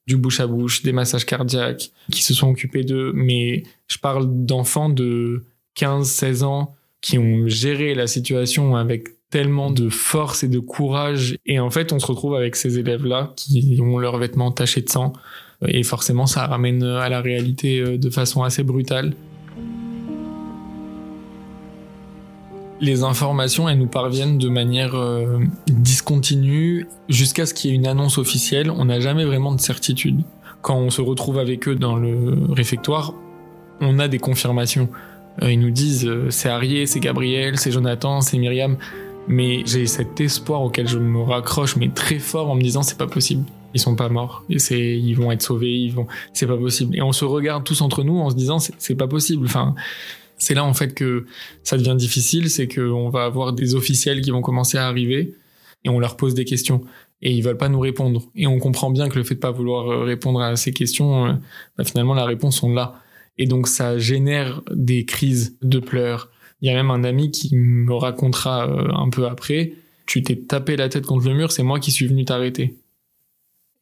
[0.08, 3.12] du bouche à bouche, des massages cardiaques, qui se sont occupés d'eux.
[3.14, 5.44] Mais je parle d'enfants de
[5.76, 11.38] 15, 16 ans qui ont géré la situation avec tellement de force et de courage.
[11.46, 14.90] Et en fait, on se retrouve avec ces élèves-là qui ont leurs vêtements tachés de
[14.90, 15.14] sang.
[15.68, 19.14] Et forcément, ça ramène à la réalité euh, de façon assez brutale.
[22.80, 27.88] Les informations, elles nous parviennent de manière euh, discontinue jusqu'à ce qu'il y ait une
[27.88, 28.70] annonce officielle.
[28.70, 30.22] On n'a jamais vraiment de certitude.
[30.62, 33.14] Quand on se retrouve avec eux dans le réfectoire,
[33.82, 34.90] on a des confirmations.
[35.42, 38.78] Euh, ils nous disent c'est Arié, c'est Gabriel, c'est Jonathan, c'est Myriam
[39.28, 42.98] mais j'ai cet espoir auquel je me raccroche mais très fort en me disant c'est
[42.98, 46.48] pas possible ils sont pas morts et c'est ils vont être sauvés ils vont c'est
[46.48, 49.46] pas possible et on se regarde tous entre nous en se disant c'est pas possible
[49.46, 49.76] enfin
[50.38, 51.26] c'est là en fait que
[51.64, 55.36] ça devient difficile c'est que on va avoir des officiels qui vont commencer à arriver
[55.84, 56.84] et on leur pose des questions.
[57.22, 58.24] Et ils veulent pas nous répondre.
[58.36, 61.28] Et on comprend bien que le fait de pas vouloir euh, répondre à ces questions
[61.28, 61.34] euh,
[61.78, 63.02] bah, finalement la réponse on l'a.
[63.38, 66.30] Et donc ça génère des crises de pleurs.
[66.62, 69.74] Il y a même un ami qui me racontera euh, un peu après,
[70.06, 72.78] tu t'es tapé la tête contre le mur, c'est moi qui suis venu t'arrêter.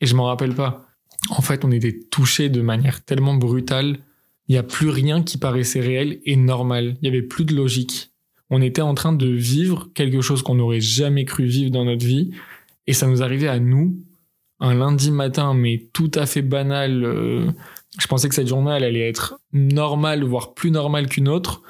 [0.01, 0.87] Et je m'en rappelle pas.
[1.29, 3.99] En fait, on était touchés de manière tellement brutale,
[4.47, 6.97] il n'y a plus rien qui paraissait réel et normal.
[7.01, 8.11] Il y avait plus de logique.
[8.49, 12.05] On était en train de vivre quelque chose qu'on n'aurait jamais cru vivre dans notre
[12.05, 12.31] vie,
[12.87, 13.97] et ça nous arrivait à nous,
[14.59, 17.03] un lundi matin, mais tout à fait banal.
[17.03, 17.51] Euh,
[17.99, 21.63] je pensais que cette journée, elle allait être normale, voire plus normale qu'une autre.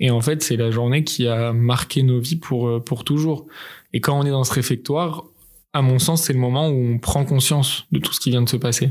[0.00, 3.46] Et en fait, c'est la journée qui a marqué nos vies pour, euh, pour toujours.
[3.92, 5.24] Et quand on est dans ce réfectoire,
[5.72, 8.42] à mon sens, c'est le moment où on prend conscience de tout ce qui vient
[8.42, 8.90] de se passer.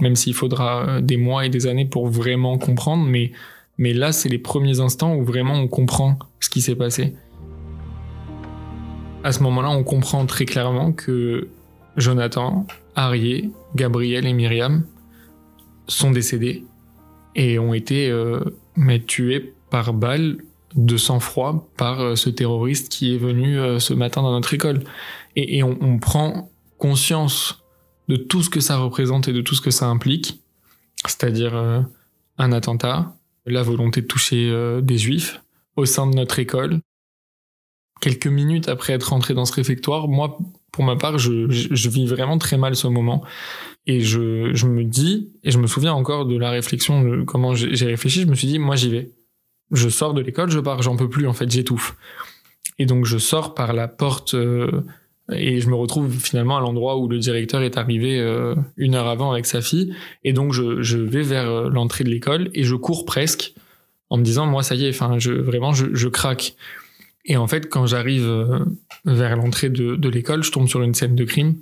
[0.00, 3.32] Même s'il faudra euh, des mois et des années pour vraiment comprendre, mais,
[3.78, 7.14] mais là, c'est les premiers instants où vraiment on comprend ce qui s'est passé.
[9.24, 11.48] À ce moment-là, on comprend très clairement que
[11.96, 14.84] Jonathan, Arié, Gabriel et Myriam
[15.88, 16.64] sont décédés
[17.34, 18.40] et ont été euh,
[18.76, 20.38] mais tués par balle
[20.74, 24.82] de sang-froid par euh, ce terroriste qui est venu euh, ce matin dans notre école.
[25.36, 27.62] Et, on, prend conscience
[28.08, 30.40] de tout ce que ça représente et de tout ce que ça implique,
[31.04, 31.80] c'est-à-dire euh,
[32.38, 33.16] un attentat,
[33.46, 35.40] la volonté de toucher des juifs
[35.76, 36.80] au sein de notre école.
[38.00, 40.38] Quelques minutes après être rentré dans ce réfectoire, moi,
[40.70, 43.24] pour ma part, je, vis vraiment très mal ce moment.
[43.86, 47.54] Et je, je, me dis, et je me souviens encore de la réflexion, de comment
[47.54, 49.12] j'ai réfléchi, je me suis dit, moi j'y vais.
[49.72, 51.96] Je sors de l'école, je pars, j'en peux plus, en fait, j'étouffe.
[52.78, 54.84] Et donc je sors par la porte euh,
[55.32, 59.08] et je me retrouve finalement à l'endroit où le directeur est arrivé euh, une heure
[59.08, 59.94] avant avec sa fille.
[60.24, 63.54] Et donc je, vais vers euh, l'entrée de l'école et je cours presque
[64.10, 66.54] en me disant, moi ça y est, enfin, je, vraiment, je, je craque.
[67.26, 68.58] Et en fait, quand j'arrive euh,
[69.04, 71.56] vers l'entrée de, l'école, je tombe sur une scène de crime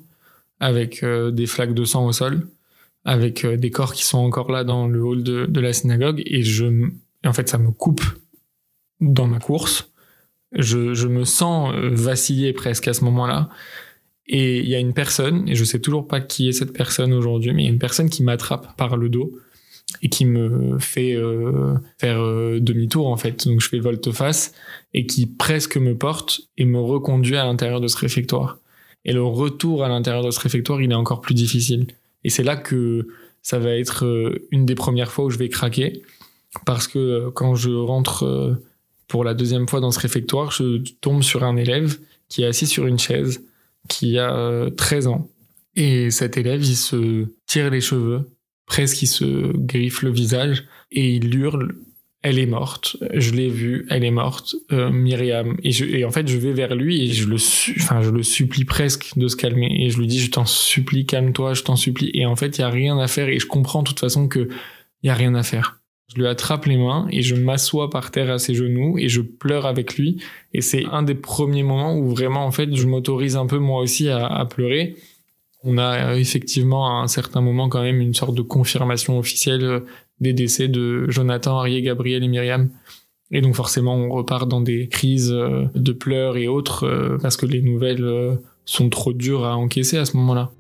[0.61, 2.49] avec des flaques de sang au sol,
[3.05, 6.89] avec des corps qui sont encore là dans le hall de, la synagogue, et je,
[7.27, 8.01] en fait, ça me coupe
[9.01, 9.91] dans ma course.
[10.53, 13.49] Je, me sens vaciller presque à ce moment-là.
[14.29, 17.13] Et il y a une personne, et je sais toujours pas qui est cette personne
[17.13, 19.33] aujourd'hui, mais il y a une personne qui m'attrape par le dos
[20.03, 23.47] et qui me fait euh, faire euh, demi-tour en fait.
[23.47, 24.53] Donc je fais volte-face
[24.95, 28.59] et qui presque me porte et me reconduit à l'intérieur de ce réfectoire.
[29.05, 31.87] Et le retour à l'intérieur de ce réfectoire, il est encore plus difficile.
[32.25, 33.07] Et c'est là que
[33.43, 36.03] ça va être euh, une des premières fois où je vais craquer
[36.65, 38.59] parce que quand je rentre
[39.09, 42.67] pour la deuxième fois dans ce réfectoire, je tombe sur un élève qui est assis
[42.67, 43.43] sur une chaise,
[43.89, 45.29] qui a 13 ans.
[45.77, 48.27] Et cet élève, il se tire les cheveux
[48.67, 51.75] presque il se griffe le visage et il hurle
[52.23, 52.97] elle est morte.
[53.15, 53.87] Je l'ai vue.
[53.89, 57.37] Elle est morte euh, Myriam et en fait je vais vers lui et je le
[57.37, 61.07] enfin je le supplie presque de se calmer et je lui dis je t'en supplie
[61.07, 63.47] calme-toi je t'en supplie et en fait il y a rien à faire et je
[63.47, 64.49] comprends de toute façon que
[65.05, 68.11] il y a rien à faire je lui attrape les mains et je m'assois par
[68.11, 70.23] terre à ses genoux et je pleure avec lui
[70.55, 73.81] et c'est un des premiers moments où vraiment en fait je m'autorise un peu moi
[73.81, 74.97] aussi à, pleurer
[75.65, 79.65] on a euh, effectivement à un certain moment quand même une sorte de confirmation officielle
[79.65, 79.81] euh,
[80.21, 82.71] des décès de Jonathan, Arié, Gabriel et Myriam.
[83.33, 87.45] Et donc forcément, on repart dans des crises euh, de pleurs et autres parce que
[87.45, 90.53] les nouvelles sont trop dures à encaisser à ce moment-là.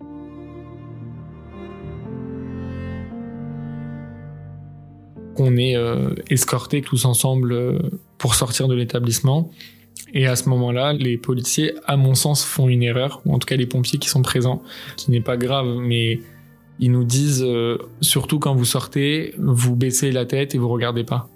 [5.38, 5.76] On est
[6.30, 7.78] escortés tous ensemble
[8.18, 9.50] pour sortir de l'établissement.
[10.14, 13.46] Et à ce moment-là, les policiers, à mon sens, font une erreur, ou en tout
[13.46, 14.62] cas les pompiers qui sont présents,
[14.96, 16.20] qui n'est pas grave, mais
[16.78, 21.04] ils nous disent, euh, surtout quand vous sortez, vous baissez la tête et vous regardez
[21.04, 21.28] pas.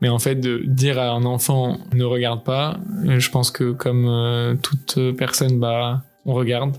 [0.00, 3.72] Mais en fait, de dire à un enfant ne regarde pas, euh, je pense que
[3.72, 6.76] comme euh, toute personne, bah, on regarde.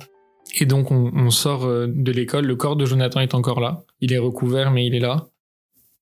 [0.59, 3.83] Et donc on, on sort de l'école, le corps de Jonathan est encore là.
[4.01, 5.28] Il est recouvert, mais il est là.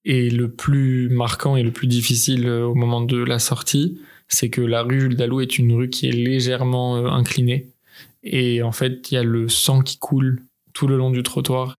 [0.10, 4.62] Et le plus marquant et le plus difficile au moment de la sortie, c'est que
[4.62, 7.68] la rue Jules Dalou est une rue qui est légèrement euh, inclinée.
[8.24, 11.76] Et en fait, il y a le sang qui coule tout le long du trottoir.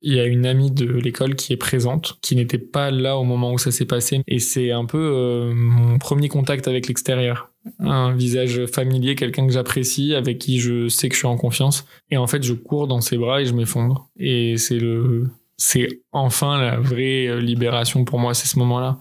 [0.00, 3.24] Il y a une amie de l'école qui est présente, qui n'était pas là au
[3.24, 4.22] moment où ça s'est passé.
[4.26, 7.50] Et c'est un peu euh, mon premier contact avec l'extérieur.
[7.78, 11.84] Un visage familier, quelqu'un que j'apprécie, avec qui je sais que je suis en confiance.
[12.10, 14.08] Et en fait, je cours dans ses bras et je m'effondre.
[14.18, 18.98] Et c'est le, c'est enfin la vraie euh, libération pour moi, c'est ce moment-là.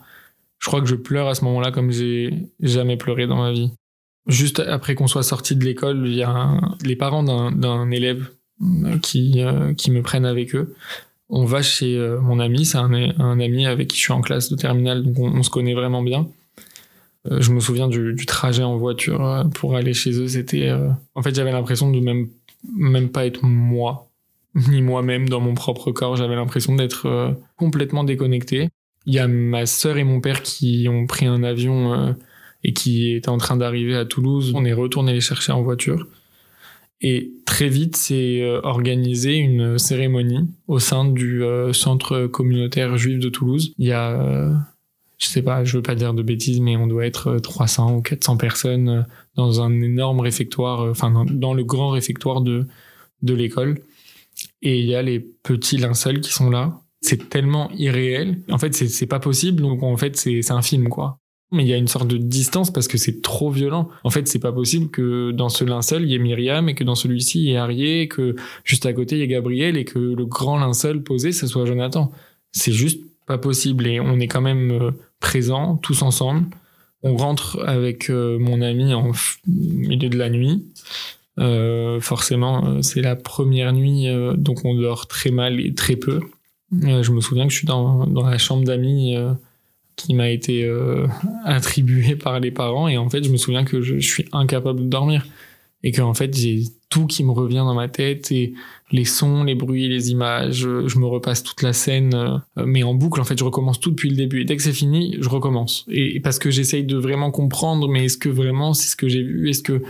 [0.59, 3.71] Je crois que je pleure à ce moment-là comme j'ai jamais pleuré dans ma vie.
[4.27, 8.29] Juste après qu'on soit sorti de l'école, il y a les parents d'un élève
[8.61, 10.73] euh, qui, euh, qui me prennent avec eux.
[11.27, 14.49] On va chez mon ami, c'est un, un, ami avec qui je suis en classe
[14.49, 16.27] de terminale, donc on, se connaît vraiment bien.
[17.25, 20.27] je me souviens du, du, trajet en voiture pour aller chez eux.
[20.27, 20.71] C'était,
[21.15, 22.27] en fait, j'avais l'impression de même
[22.71, 24.09] même pas être moi,
[24.69, 26.15] ni moi-même dans mon propre corps.
[26.15, 28.69] J'avais l'impression d'être complètement déconnecté.
[29.05, 32.13] Il y a ma sœur et mon père qui ont pris un avion euh,
[32.63, 34.53] et qui étaient en train d'arriver à Toulouse.
[34.55, 36.07] On est retourné les chercher en voiture.
[37.01, 43.19] Et très vite, c'est euh, organisé une cérémonie au sein du euh, centre communautaire juif
[43.19, 43.73] de Toulouse.
[43.77, 44.53] Il y a,
[45.17, 48.01] je sais pas, je veux pas dire de bêtises, mais on doit être 300 ou
[48.01, 52.67] 400 personnes dans un énorme réfectoire, enfin dans, le grand réfectoire de
[53.21, 53.79] de l'école.
[54.63, 58.39] Et il y a les petits linceuls qui sont là c'est tellement irréel.
[58.49, 59.61] En fait, c'est pas possible.
[59.61, 61.19] Donc, en fait, c'est un film, quoi.
[61.51, 63.89] Mais il y a une sorte de distance parce que c'est trop violent.
[64.03, 66.83] En fait, c'est pas possible que dans ce linceul, il y ait Myriam et que
[66.83, 69.85] dans celui-ci, il y ait Harriet, que juste à côté, il y ait Gabriel et
[69.85, 72.11] que le grand linceul posé, ce soit Jonathan.
[72.53, 73.85] C'est juste pas possible.
[73.85, 76.47] Et on est quand même euh, présents, tous ensemble.
[77.03, 79.11] On rentre avec euh, mon ami en
[79.45, 80.65] milieu de la nuit.
[81.39, 86.19] Euh, forcément, c'est la première nuit, donc on dort très mal et très peu.
[86.83, 89.33] Euh, je me souviens que je suis dans, dans la chambre d'amis euh,
[89.95, 91.07] qui m'a été euh,
[91.45, 94.85] attribuée par les parents et en fait je me souviens que je, suis incapable de
[94.85, 95.25] dormir
[95.83, 98.53] et que en fait j'ai tout qui me revient dans ma tête et
[98.91, 102.93] les sons, les bruits, les images, je me repasse toute la scène, euh, mais en
[102.93, 104.41] boucle en fait, je recommence tout depuis le début.
[104.41, 105.83] Et dès que c'est fini, je recommence.
[105.89, 109.23] Et, parce que j'essaye de vraiment comprendre, mais est-ce que vraiment c'est ce que j'ai
[109.23, 109.81] vu, est-ce que et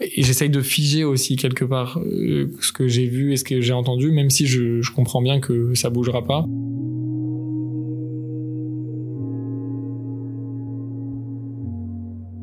[0.00, 3.72] j'essaye de figer aussi quelque part euh, ce que j'ai vu et ce que j'ai
[3.72, 6.44] entendu, même si je, je comprends bien que ça bougera pas.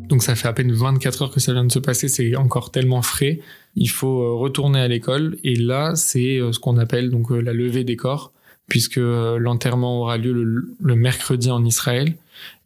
[0.07, 2.71] Donc ça fait à peine 24 heures que ça vient de se passer, c'est encore
[2.71, 3.39] tellement frais.
[3.75, 7.53] Il faut euh, retourner à l'école et là c'est euh, ce qu'on appelle donc la
[7.53, 8.33] levée des corps
[8.67, 12.15] puisque l'enterrement aura lieu le, mercredi en Israël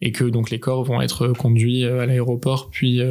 [0.01, 3.01] et que donc les corps vont être conduits à l'aéroport puis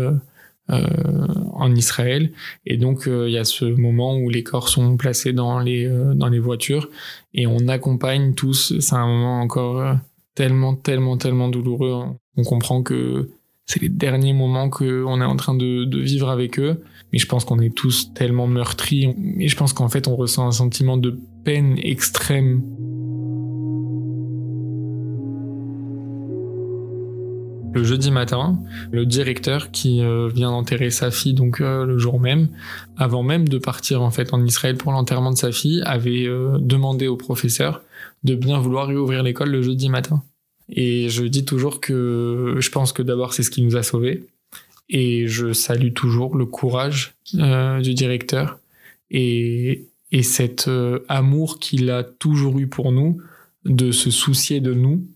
[0.68, 2.32] en Israël
[2.64, 6.28] et donc il y a ce moment où les corps sont placés dans les dans
[6.28, 6.88] les voitures
[7.34, 9.98] et on accompagne tous c'est un moment encore
[10.34, 12.04] tellement tellement tellement douloureux
[12.36, 13.28] on comprend que
[13.66, 16.82] c'est les derniers moments qu'on est en train de, de, vivre avec eux.
[17.12, 19.14] Mais je pense qu'on est tous tellement meurtris.
[19.38, 22.62] Et je pense qu'en fait, on ressent un sentiment de peine extrême.
[27.74, 32.20] Le jeudi matin, le directeur qui euh, vient d'enterrer sa fille donc euh, le jour
[32.20, 32.48] même,
[32.96, 36.58] avant même de partir en fait en Israël pour l'enterrement de sa fille, avait euh,
[36.60, 37.82] demandé au professeur
[38.22, 40.22] de bien vouloir réouvrir l'école le jeudi matin.
[40.68, 44.24] Et je dis toujours que je pense que d'abord c'est ce qui nous a sauvés.
[44.88, 48.58] Et je salue toujours le courage du directeur
[49.10, 50.70] et, et cet
[51.08, 53.20] amour qu'il a toujours eu pour nous,
[53.64, 55.06] de se soucier de nous,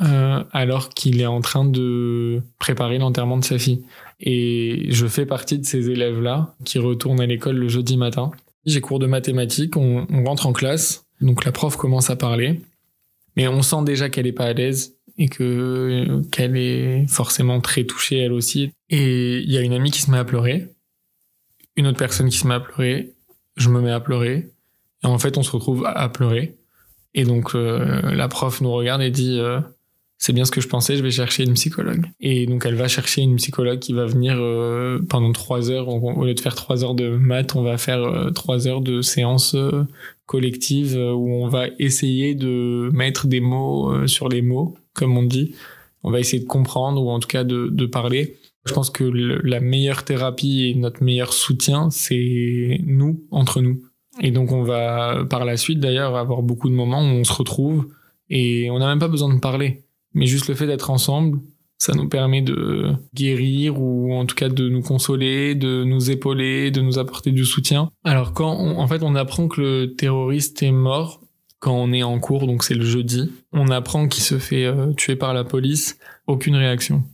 [0.00, 3.84] euh, alors qu'il est en train de préparer l'enterrement de sa fille.
[4.18, 8.32] Et je fais partie de ces élèves-là qui retournent à l'école le jeudi matin.
[8.66, 12.60] J'ai cours de mathématiques, on, rentre en classe, donc la prof commence à parler,
[13.36, 17.84] mais on sent déjà qu'elle est pas à l'aise et que qu'elle est forcément très
[17.84, 18.72] touchée elle aussi.
[18.90, 20.74] Et il y a une amie qui se met à pleurer,
[21.76, 23.12] une autre personne qui se met à pleurer,
[23.56, 24.50] je me mets à pleurer,
[25.04, 26.56] et en fait on se retrouve à pleurer.
[27.14, 29.60] Et donc euh, la prof nous regarde et dit euh,
[30.18, 32.06] c'est bien ce que je pensais, je vais chercher une psychologue.
[32.20, 36.24] Et donc elle va chercher une psychologue qui va venir euh, pendant trois heures, au
[36.24, 39.56] lieu de faire trois heures de maths, on va faire trois heures de séance
[40.26, 45.54] collective où on va essayer de mettre des mots sur les mots comme on dit.
[46.02, 48.36] On va essayer de comprendre ou en tout cas de, de parler.
[48.64, 53.82] Je pense que la meilleure thérapie et notre meilleur soutien, c'est nous, entre nous.
[54.20, 57.32] Et donc on va par la suite d'ailleurs avoir beaucoup de moments où on se
[57.32, 57.88] retrouve
[58.30, 59.83] et on n'a même pas besoin de parler.
[60.14, 61.40] Mais juste le fait d'être ensemble,
[61.78, 66.70] ça nous permet de guérir ou en tout cas de nous consoler, de nous épauler,
[66.70, 67.90] de nous apporter du soutien.
[68.04, 71.20] Alors quand en fait on apprend que le terroriste est mort,
[71.58, 74.92] quand on est en cours, donc c'est le jeudi, on apprend qu'il se fait euh,
[74.92, 77.04] tuer par la police, aucune réaction.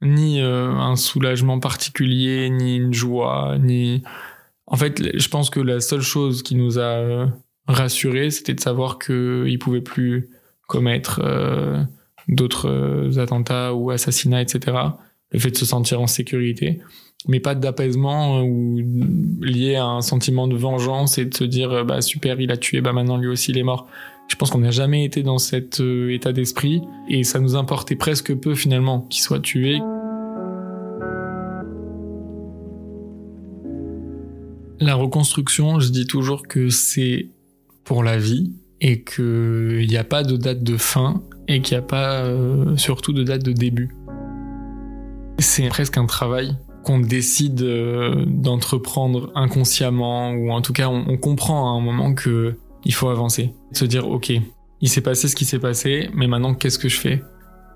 [0.00, 4.02] Ni euh, un soulagement particulier, ni une joie, ni...
[4.66, 7.26] En fait, je pense que la seule chose qui nous a euh,
[7.68, 10.30] rassurés, c'était de savoir qu'il pouvait plus
[10.66, 11.20] commettre
[12.28, 14.76] d'autres attentats ou assassinats, etc.
[15.32, 16.80] Le fait de se sentir en sécurité.
[17.28, 18.80] Mais pas d'apaisement euh, ou
[19.40, 22.56] lié à un sentiment de vengeance et de se dire euh, bah super il a
[22.56, 23.86] tué bah maintenant lui aussi il est mort.
[24.28, 26.82] Je pense qu'on n'a jamais été dans cet euh, état d'esprit.
[27.08, 29.78] Et ça nous importait presque peu finalement qu'il soit tué.
[34.80, 37.28] La reconstruction je dis toujours que c'est
[37.84, 41.82] pour la vie et qu'il n'y a pas de date de fin et qu'il n'y
[41.82, 42.24] a pas
[42.76, 43.94] surtout de date de début.
[45.38, 51.72] C'est presque un travail qu'on décide euh, d'entreprendre inconsciemment ou en tout cas on, comprend
[51.72, 54.32] à un moment que il faut avancer, se dire ok,
[54.80, 57.22] il s'est passé ce qui s'est passé, mais maintenant qu'est-ce que je fais?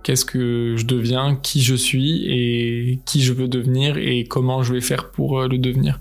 [0.02, 1.36] Qu'est-ce que je deviens?
[1.36, 2.26] Qui je suis?
[2.26, 3.96] Et qui je veux devenir?
[3.96, 6.00] Et comment je vais faire pour euh, le devenir?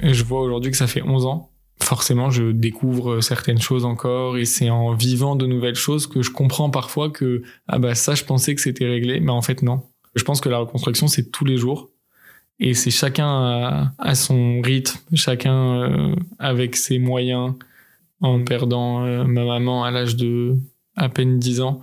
[0.00, 1.50] Et Je vois aujourd'hui que ça fait 11 ans.
[1.82, 6.30] Forcément, je découvre certaines choses encore et c'est en vivant de nouvelles choses que je
[6.30, 9.82] comprends parfois que ah bah ça je pensais que c'était réglé, mais en fait non
[10.16, 11.90] je pense que la reconstruction, c'est tous les jours.
[12.58, 17.54] Et c'est chacun à, son rythme, chacun euh, avec ses moyens.
[18.22, 20.56] En perdant euh, ma maman à l'âge de
[20.96, 21.80] à peine 10 ans,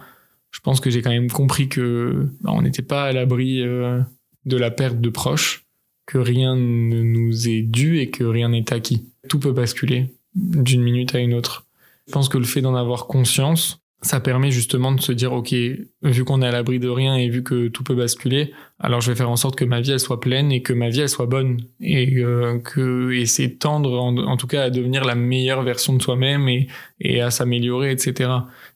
[0.49, 4.01] je pense que j'ai quand même compris que bah, on n'était pas à l'abri euh,
[4.45, 5.62] de la perte de proches,
[6.05, 9.07] que rien ne nous est dû et que rien n'est acquis.
[9.29, 11.65] Tout peut basculer d'une minute à une autre.
[12.07, 15.55] Je pense que le fait d'en avoir conscience, ça permet justement de se dire ok
[16.03, 19.09] vu qu'on est à l'abri de rien et vu que tout peut basculer alors je
[19.09, 21.09] vais faire en sorte que ma vie elle soit pleine et que ma vie elle
[21.09, 25.63] soit bonne et euh, que et c'est tendre en, tout cas à devenir la meilleure
[25.63, 26.67] version de soi-même et
[26.99, 28.29] et à s'améliorer etc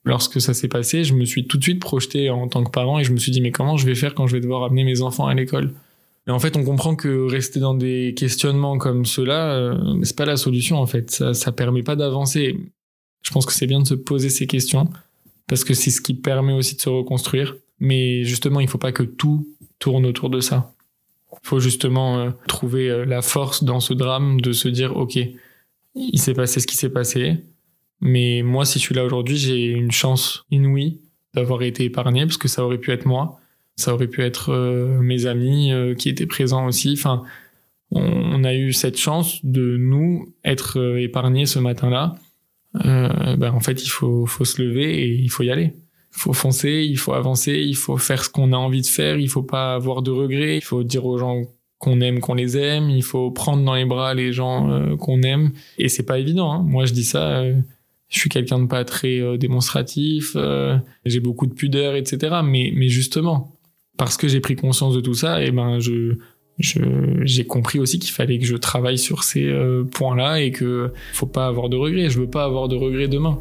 [0.06, 2.98] lorsque ça s'est passé je me suis tout de suite projeté en tant que parent
[2.98, 4.86] et je me suis dit mais comment je vais faire quand je vais devoir amener
[4.86, 5.74] mes enfants à l'école?
[6.28, 10.26] Et en fait, on comprend que rester dans des questionnements comme ceux-là, euh, c'est pas
[10.26, 11.10] la solution en fait.
[11.34, 12.58] Ça, permet pas d'avancer.
[13.22, 14.90] Je pense que c'est bien de se poser ces questions
[15.48, 17.56] parce que c'est ce qui permet aussi de se reconstruire.
[17.80, 19.48] Mais justement, il faut pas que tout
[19.80, 20.74] tourne autour de ça.
[21.32, 25.18] Il faut justement euh, trouver euh, la force dans ce drame de se dire, ok,
[25.96, 27.38] il s'est passé ce qui s'est passé,
[28.02, 31.02] mais moi, si je suis là aujourd'hui, j'ai une chance inouïe
[31.34, 33.40] d'avoir été épargné parce que ça aurait pu être moi,
[33.78, 36.94] ça aurait pu être euh, mes amis qui étaient présents aussi.
[36.94, 37.24] Enfin,
[37.92, 42.16] on, a eu cette chance de nous être épargnés ce matin-là.
[42.74, 45.74] ben en fait, il faut, faut se lever et il faut y aller
[46.18, 49.20] il faut foncer, il faut avancer, il faut faire ce qu'on a envie de faire,
[49.20, 51.44] il faut pas avoir de regrets, il faut dire aux gens
[51.78, 55.22] qu'on aime, qu'on les aime, il faut prendre dans les bras les gens euh, qu'on
[55.22, 55.52] aime.
[55.78, 56.52] Et c'est pas évident.
[56.52, 56.64] Hein.
[56.64, 57.42] Moi, je dis ça.
[57.42, 57.56] Euh,
[58.10, 60.36] je suis quelqu'un de pas très euh, démonstratif.
[61.06, 62.38] j'ai beaucoup de pudeur, etc.
[62.44, 63.54] Mais, mais justement,
[63.98, 66.18] parce que j'ai pris conscience de tout ça, et eh ben je
[66.60, 69.48] j'ai compris aussi qu'il fallait que je travaille sur ces
[69.92, 72.10] points-là et que faut pas avoir de regrets.
[72.10, 73.38] Je veux pas avoir de regrets demain.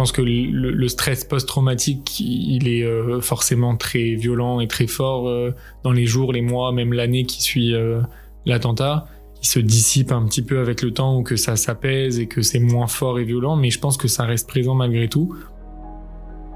[0.00, 5.28] Je pense que le, stress post-traumatique, il est euh, forcément très violent et très fort
[5.28, 8.00] euh, dans les jours, les mois, même l'année qui suit euh,
[8.46, 9.04] l'attentat.
[9.42, 12.40] Il se dissipe un petit peu avec le temps ou que ça s'apaise et que
[12.40, 15.36] c'est moins fort et violent, mais je pense que ça reste présent malgré tout.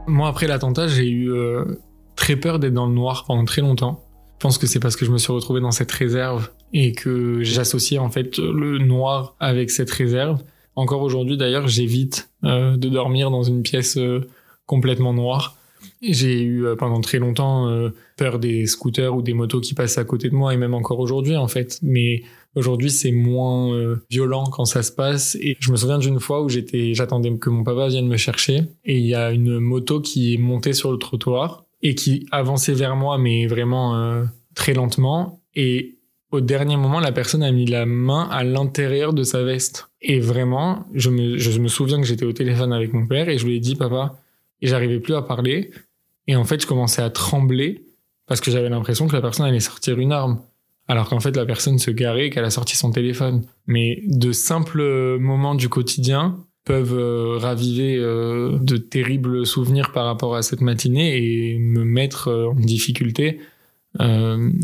[0.06, 1.32] Moi, après l'attentat, j'ai eu
[2.16, 4.04] très peur d'être dans le noir pendant très longtemps.
[4.38, 7.42] Je pense que c'est parce que je me suis retrouvé dans cette réserve et que
[7.42, 10.42] j'associais en fait le noir avec cette réserve.
[10.76, 14.28] Encore aujourd'hui, d'ailleurs, j'évite euh, de dormir dans une pièce euh,
[14.66, 15.56] complètement noire.
[16.02, 17.70] J'ai eu euh, pendant très longtemps
[18.16, 20.98] peur des scooters ou des motos qui passent à côté de moi, et même encore
[20.98, 21.78] aujourd'hui, en fait.
[21.82, 22.22] Mais
[22.54, 25.36] aujourd'hui, c'est moins violent quand ça se passe.
[25.40, 28.62] Et je me souviens d'une fois où j'étais, j'attendais que mon papa vienne me chercher,
[28.84, 32.74] et il y a une moto qui est montée sur le trottoir et qui avançait
[32.74, 34.24] vers moi, mais vraiment
[34.54, 35.42] très lentement.
[35.54, 35.98] Et
[36.30, 39.90] au dernier moment, la personne a mis la main à l'intérieur de sa veste.
[40.02, 43.38] Et vraiment, je me, je me souviens que j'étais au téléphone avec mon père et
[43.38, 44.18] je lui ai dit, papa,
[44.60, 45.70] et j'arrivais plus à parler.
[46.26, 47.84] Et en fait, je commençais à trembler
[48.26, 50.40] parce que j'avais l'impression que la personne allait sortir une arme.
[50.86, 53.42] Alors qu'en fait, la personne se garait qu'elle a sorti son téléphone.
[53.66, 60.34] Mais de simples moments du quotidien peuvent euh, raviver euh, de terribles souvenirs par rapport
[60.34, 63.40] à cette matinée et me mettre euh, en difficulté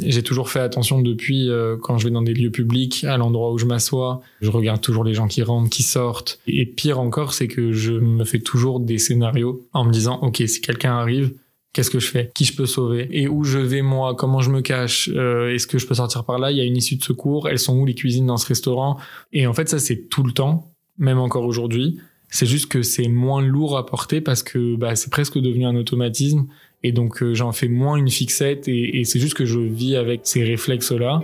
[0.03, 1.49] j'ai toujours fait attention depuis
[1.83, 4.23] quand je vais dans des lieux publics, à l'endroit où je m'assois.
[4.41, 6.41] Je regarde toujours les gens qui rentrent, qui sortent.
[6.49, 10.43] Et pire encore, c'est que je me fais toujours des scénarios en me disant, ok,
[10.49, 11.33] si quelqu'un arrive,
[11.73, 12.31] qu'est-ce que je fais?
[12.35, 13.09] Qui je peux sauver?
[13.11, 14.15] Et où je vais moi?
[14.15, 15.11] Comment je me cache?
[15.15, 16.51] Euh, Est-ce que je peux sortir par là?
[16.51, 17.49] Il y a une issue de secours.
[17.49, 18.99] Elles sont où les cuisines dans ce restaurant?
[19.33, 21.99] Et en fait, ça c'est tout le temps, même encore aujourd'hui.
[22.29, 25.75] C'est juste que c'est moins lourd à porter parce que bah, c'est presque devenu un
[25.77, 26.47] automatisme.
[26.83, 29.97] Et donc euh, j'en fais moins une fixette et, et c'est juste que je vis
[29.97, 31.23] avec ces réflexes-là.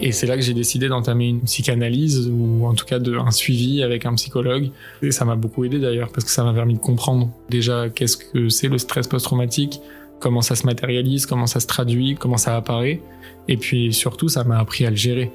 [0.00, 3.30] Et c'est là que j'ai décidé d'entamer une psychanalyse ou en tout cas de, un
[3.30, 4.70] suivi avec un psychologue.
[5.02, 8.16] Et ça m'a beaucoup aidé d'ailleurs parce que ça m'a permis de comprendre déjà qu'est-ce
[8.16, 9.80] que c'est le stress post-traumatique,
[10.20, 13.00] comment ça se matérialise, comment ça se traduit, comment ça apparaît.
[13.48, 15.30] Et puis surtout, ça m'a appris à le gérer.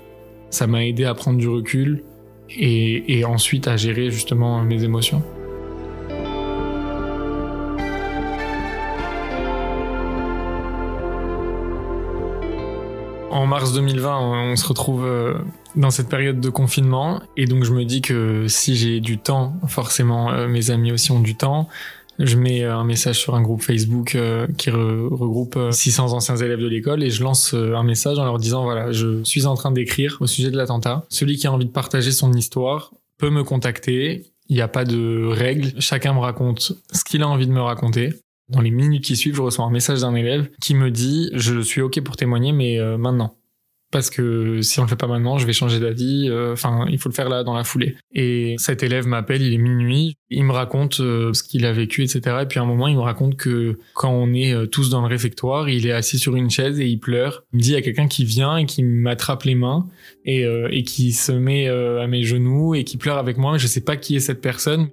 [0.49, 2.03] Ça m'a aidé à prendre du recul
[2.49, 5.23] et, et ensuite à gérer justement mes émotions.
[13.49, 14.19] Mars 2020,
[14.51, 15.33] on se retrouve euh,
[15.75, 19.55] dans cette période de confinement et donc je me dis que si j'ai du temps,
[19.67, 21.67] forcément euh, mes amis aussi ont du temps.
[22.19, 24.15] Je mets euh, un message sur un groupe Facebook
[24.57, 28.63] qui regroupe 600 anciens élèves de l'école et je lance un message en leur disant
[28.63, 31.05] voilà, je suis en train d'écrire au sujet de l'attentat.
[31.09, 34.31] Celui qui a envie de partager son histoire peut me contacter.
[34.47, 35.73] Il n'y a pas de règles.
[35.81, 38.13] Chacun me raconte ce qu'il a envie de me raconter.
[38.49, 41.61] Dans les minutes qui suivent, je reçois un message d'un élève qui me dit je
[41.61, 43.35] suis ok pour témoigner, mais maintenant.
[43.91, 46.29] Parce que si on le fait pas maintenant, je vais changer d'avis.
[46.29, 47.95] Euh, enfin, il faut le faire là, dans la foulée.
[48.13, 52.03] Et cet élève m'appelle, il est minuit, il me raconte euh, ce qu'il a vécu,
[52.03, 52.37] etc.
[52.43, 55.07] Et puis à un moment, il me raconte que quand on est tous dans le
[55.07, 57.43] réfectoire, il est assis sur une chaise et il pleure.
[57.51, 59.87] Il me dit il y a quelqu'un qui vient et qui m'attrape les mains
[60.23, 63.57] et, qui se met à mes genoux et qui pleure avec moi.
[63.57, 64.89] Je sais pas qui est cette personne.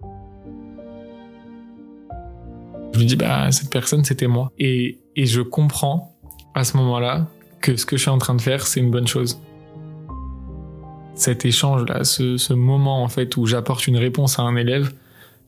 [2.94, 4.52] Je lui dis, bah, cette personne, c'était moi.
[4.58, 6.16] Et je comprends
[6.54, 7.28] à ce moment-là
[7.66, 9.40] que ce que je suis en train de faire, c'est une bonne chose.
[11.16, 14.92] Cet échange-là, ce, ce moment, en fait, où j'apporte une réponse à un élève,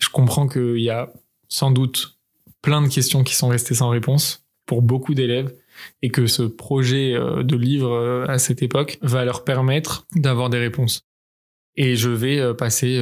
[0.01, 1.13] je comprends qu'il y a
[1.49, 2.19] sans doute
[2.61, 5.55] plein de questions qui sont restées sans réponse pour beaucoup d'élèves
[6.03, 10.51] et que ce projet euh, de livre euh, à cette époque va leur permettre d'avoir
[10.51, 11.03] des réponses.
[11.77, 13.01] Et je vais passer,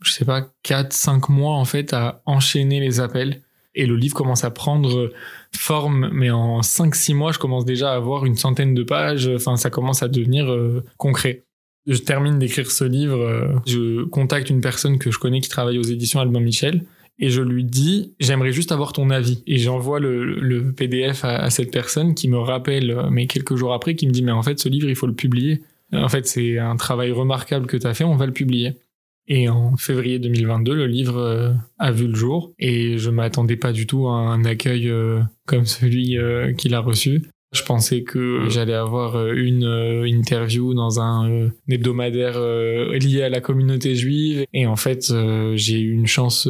[0.00, 3.42] je sais pas, 4, 5 mois en fait à enchaîner les appels.
[3.76, 5.12] Et le livre commence à prendre
[5.54, 9.30] forme, mais en 5-6 mois, je commence déjà à avoir une centaine de pages.
[9.34, 10.52] Enfin, ça commence à devenir
[10.96, 11.44] concret.
[11.86, 15.82] Je termine d'écrire ce livre, je contacte une personne que je connais qui travaille aux
[15.82, 16.84] éditions Albin Michel
[17.18, 21.70] et je lui dis j'aimerais juste avoir ton avis et j'envoie le, PDF à, cette
[21.70, 24.58] personne qui me rappelle euh, mais quelques jours après qui me dit mais en fait
[24.58, 25.62] ce livre il faut le publier
[25.92, 28.74] en fait c'est un travail remarquable que tu as fait on va le publier
[29.28, 32.52] et en février 2022 le livre euh, a vu le jour.
[32.58, 36.18] Et je m'attendais pas du tout à un accueil euh, comme celui
[36.56, 37.22] qu'il a reçu.
[37.56, 43.28] Je pensais que j'allais avoir euh, une euh, interview dans un euh, hebdomadaire lié à
[43.28, 44.44] la communauté juive.
[44.52, 45.12] Et en fait
[45.54, 46.48] j'ai eu une chance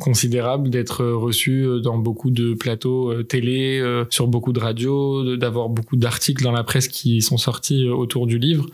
[0.00, 6.42] considérable d'être reçu dans beaucoup de plateaux télé, sur beaucoup de radios, d'avoir beaucoup d'articles
[6.42, 8.66] dans la presse qui sont sortis autour du livre.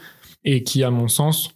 [0.44, 1.50] Et qui à mon sens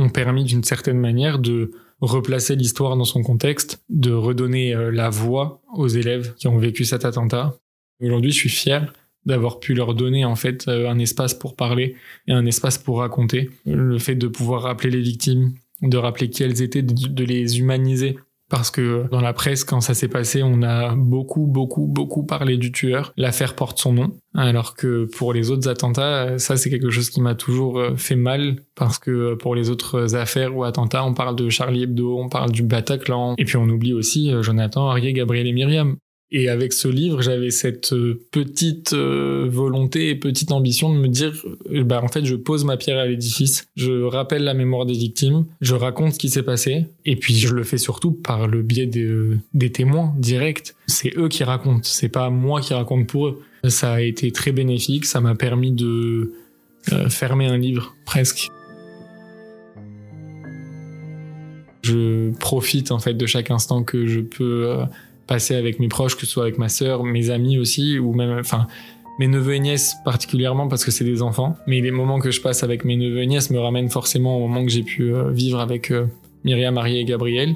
[0.00, 5.60] ont permis d'une certaine manière de replacer l'histoire dans son contexte, de redonner la voix
[5.74, 7.54] aux élèves qui ont vécu cet attentat.
[8.00, 8.92] Aujourd'hui, je suis fier
[9.26, 11.96] d'avoir pu leur donner en fait euh, un espace pour parler
[12.26, 13.50] et un espace pour raconter.
[13.66, 18.18] Le fait de pouvoir rappeler les victimes, de rappeler qui elles étaient, de, les humaniser.
[18.50, 22.56] Parce que dans la presse, quand ça s'est passé, on a beaucoup, beaucoup, beaucoup parlé
[22.56, 23.12] du tueur.
[23.16, 24.10] L'affaire porte son nom.
[24.34, 28.16] Alors que pour les autres attentats, ça c'est quelque chose qui m'a toujours euh, fait
[28.16, 28.56] mal.
[28.74, 32.50] Parce que pour les autres affaires ou attentats, on parle de Charlie Hebdo, on parle
[32.50, 33.34] du Bataclan.
[33.38, 35.96] Et puis on oublie aussi euh, Jonathan, Arié, Gabriel et Myriam.
[36.32, 41.08] Et avec ce livre, j'avais cette euh, petite euh, volonté et petite ambition de me
[41.08, 41.32] dire,
[41.72, 44.92] euh, bah en fait, je pose ma pierre à l'édifice, je rappelle la mémoire des
[44.92, 48.62] victimes, je raconte ce qui s'est passé, et puis je le fais surtout par le
[48.62, 50.74] biais des, témoins directs.
[50.86, 53.42] C'est eux qui racontent, c'est pas moi qui raconte pour eux.
[53.66, 56.32] Ça a été très bénéfique, ça m'a permis de
[57.08, 58.48] fermer un livre presque.
[61.82, 64.84] Je profite en fait de chaque instant que je peux
[65.30, 68.36] passer avec mes proches, que ce soit avec ma sœur, mes amis aussi, ou même,
[68.40, 68.66] enfin,
[69.20, 71.56] mes neveux et nièces particulièrement parce que c'est des enfants.
[71.68, 74.40] Mais les moments que je passe avec mes neveux et nièces me ramènent forcément au
[74.40, 76.06] moment que j'ai pu euh, vivre avec euh,
[76.42, 77.54] Myriam, Marie et Gabriel.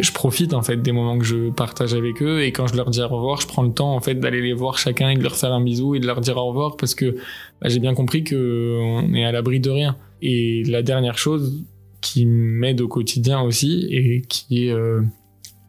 [0.00, 2.88] Je profite en fait des moments que je partage avec eux et quand je leur
[2.88, 5.22] dis au revoir, je prends le temps en fait d'aller les voir chacun et de
[5.22, 7.16] leur faire un bisou et de leur dire au revoir parce que
[7.60, 9.96] bah, j'ai bien compris que on est à l'abri de rien.
[10.22, 11.64] Et la dernière chose
[12.00, 15.02] qui m'aide au quotidien aussi et qui est euh,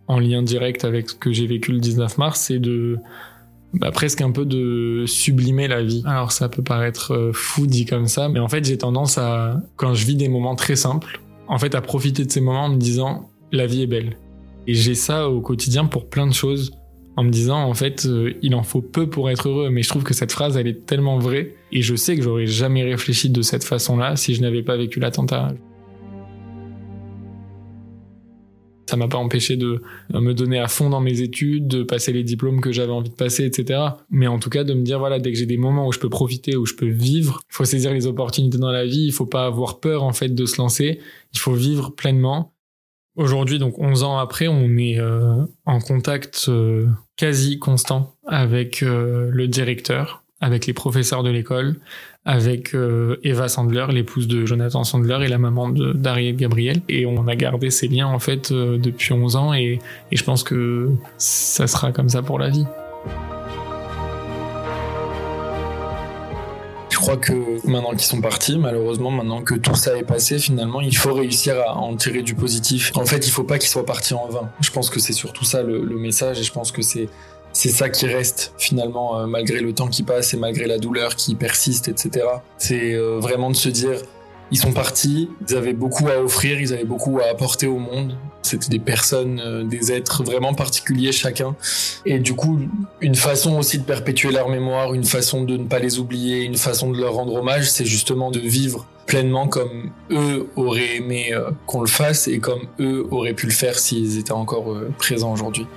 [0.07, 2.97] en lien direct avec ce que j'ai vécu le 19 mars, c'est de
[3.73, 6.03] bah, presque un peu de sublimer la vie.
[6.05, 9.61] Alors ça peut paraître euh, fou dit comme ça, mais en fait j'ai tendance à,
[9.75, 12.69] quand je vis des moments très simples, en fait à profiter de ces moments en
[12.69, 14.17] me disant la vie est belle.
[14.67, 16.71] Et j'ai ça au quotidien pour plein de choses,
[17.17, 19.89] en me disant en fait euh, il en faut peu pour être heureux, mais je
[19.89, 23.29] trouve que cette phrase elle est tellement vraie, et je sais que j'aurais jamais réfléchi
[23.29, 25.53] de cette façon-là si je n'avais pas vécu l'attentat.
[28.85, 29.81] Ça m'a pas empêché de
[30.13, 33.15] me donner à fond dans mes études, de passer les diplômes que j'avais envie de
[33.15, 33.79] passer, etc.
[34.09, 35.99] Mais en tout cas, de me dire, voilà, dès que j'ai des moments où je
[35.99, 39.11] peux profiter, où je peux vivre, il faut saisir les opportunités dans la vie, il
[39.11, 40.99] faut pas avoir peur, en fait, de se lancer,
[41.33, 42.53] il faut vivre pleinement.
[43.15, 49.29] Aujourd'hui, donc 11 ans après, on est euh, en contact euh, quasi constant avec euh,
[49.31, 51.77] le directeur, avec les professeurs de l'école,
[52.25, 56.81] avec euh, Eva Sandler, l'épouse de Jonathan Sandler et la maman d'Ariel Gabriel.
[56.89, 59.79] Et on a gardé ces liens en fait euh, depuis 11 ans et,
[60.11, 62.65] et je pense que ça sera comme ça pour la vie.
[66.89, 70.81] Je crois que maintenant qu'ils sont partis, malheureusement, maintenant que tout ça est passé, finalement,
[70.81, 72.91] il faut réussir à en tirer du positif.
[72.95, 74.49] En fait, il faut pas qu'ils soient partis en vain.
[74.59, 77.07] Je pense que c'est surtout ça le message et je pense que c'est
[77.55, 81.15] c'est ça qui reste finalement euh, malgré le temps qui passe et malgré la douleur
[81.15, 82.25] qui persiste, etc.
[82.57, 83.93] C'est euh, vraiment de se dire,
[84.51, 88.17] ils sont partis, ils avaient beaucoup à offrir, ils avaient beaucoup à apporter au monde.
[88.41, 91.55] C'était des personnes, euh, des êtres vraiment particuliers chacun.
[92.05, 92.59] Et du coup,
[92.99, 96.57] une façon aussi de perpétuer leur mémoire, une façon de ne pas les oublier, une
[96.57, 101.31] façon de leur rendre hommage, c'est justement de vivre pleinement comme eux auraient aimé
[101.67, 105.67] qu'on le fasse et comme eux auraient pu le faire s'ils étaient encore présents aujourd'hui.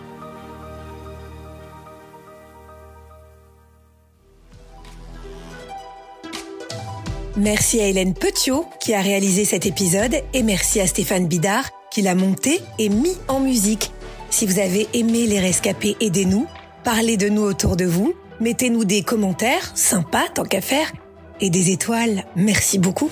[7.39, 12.03] Merci à Hélène Petiot qui a réalisé cet épisode et merci à Stéphane Bidard qui
[12.03, 13.93] l'a monté et mis en musique.
[14.29, 16.47] Si vous avez aimé Les Rescapés, aidez-nous,
[16.83, 20.93] parlez de nous autour de vous, mettez-nous des commentaires, sympas tant qu'à faire,
[21.41, 23.11] et des étoiles, merci beaucoup.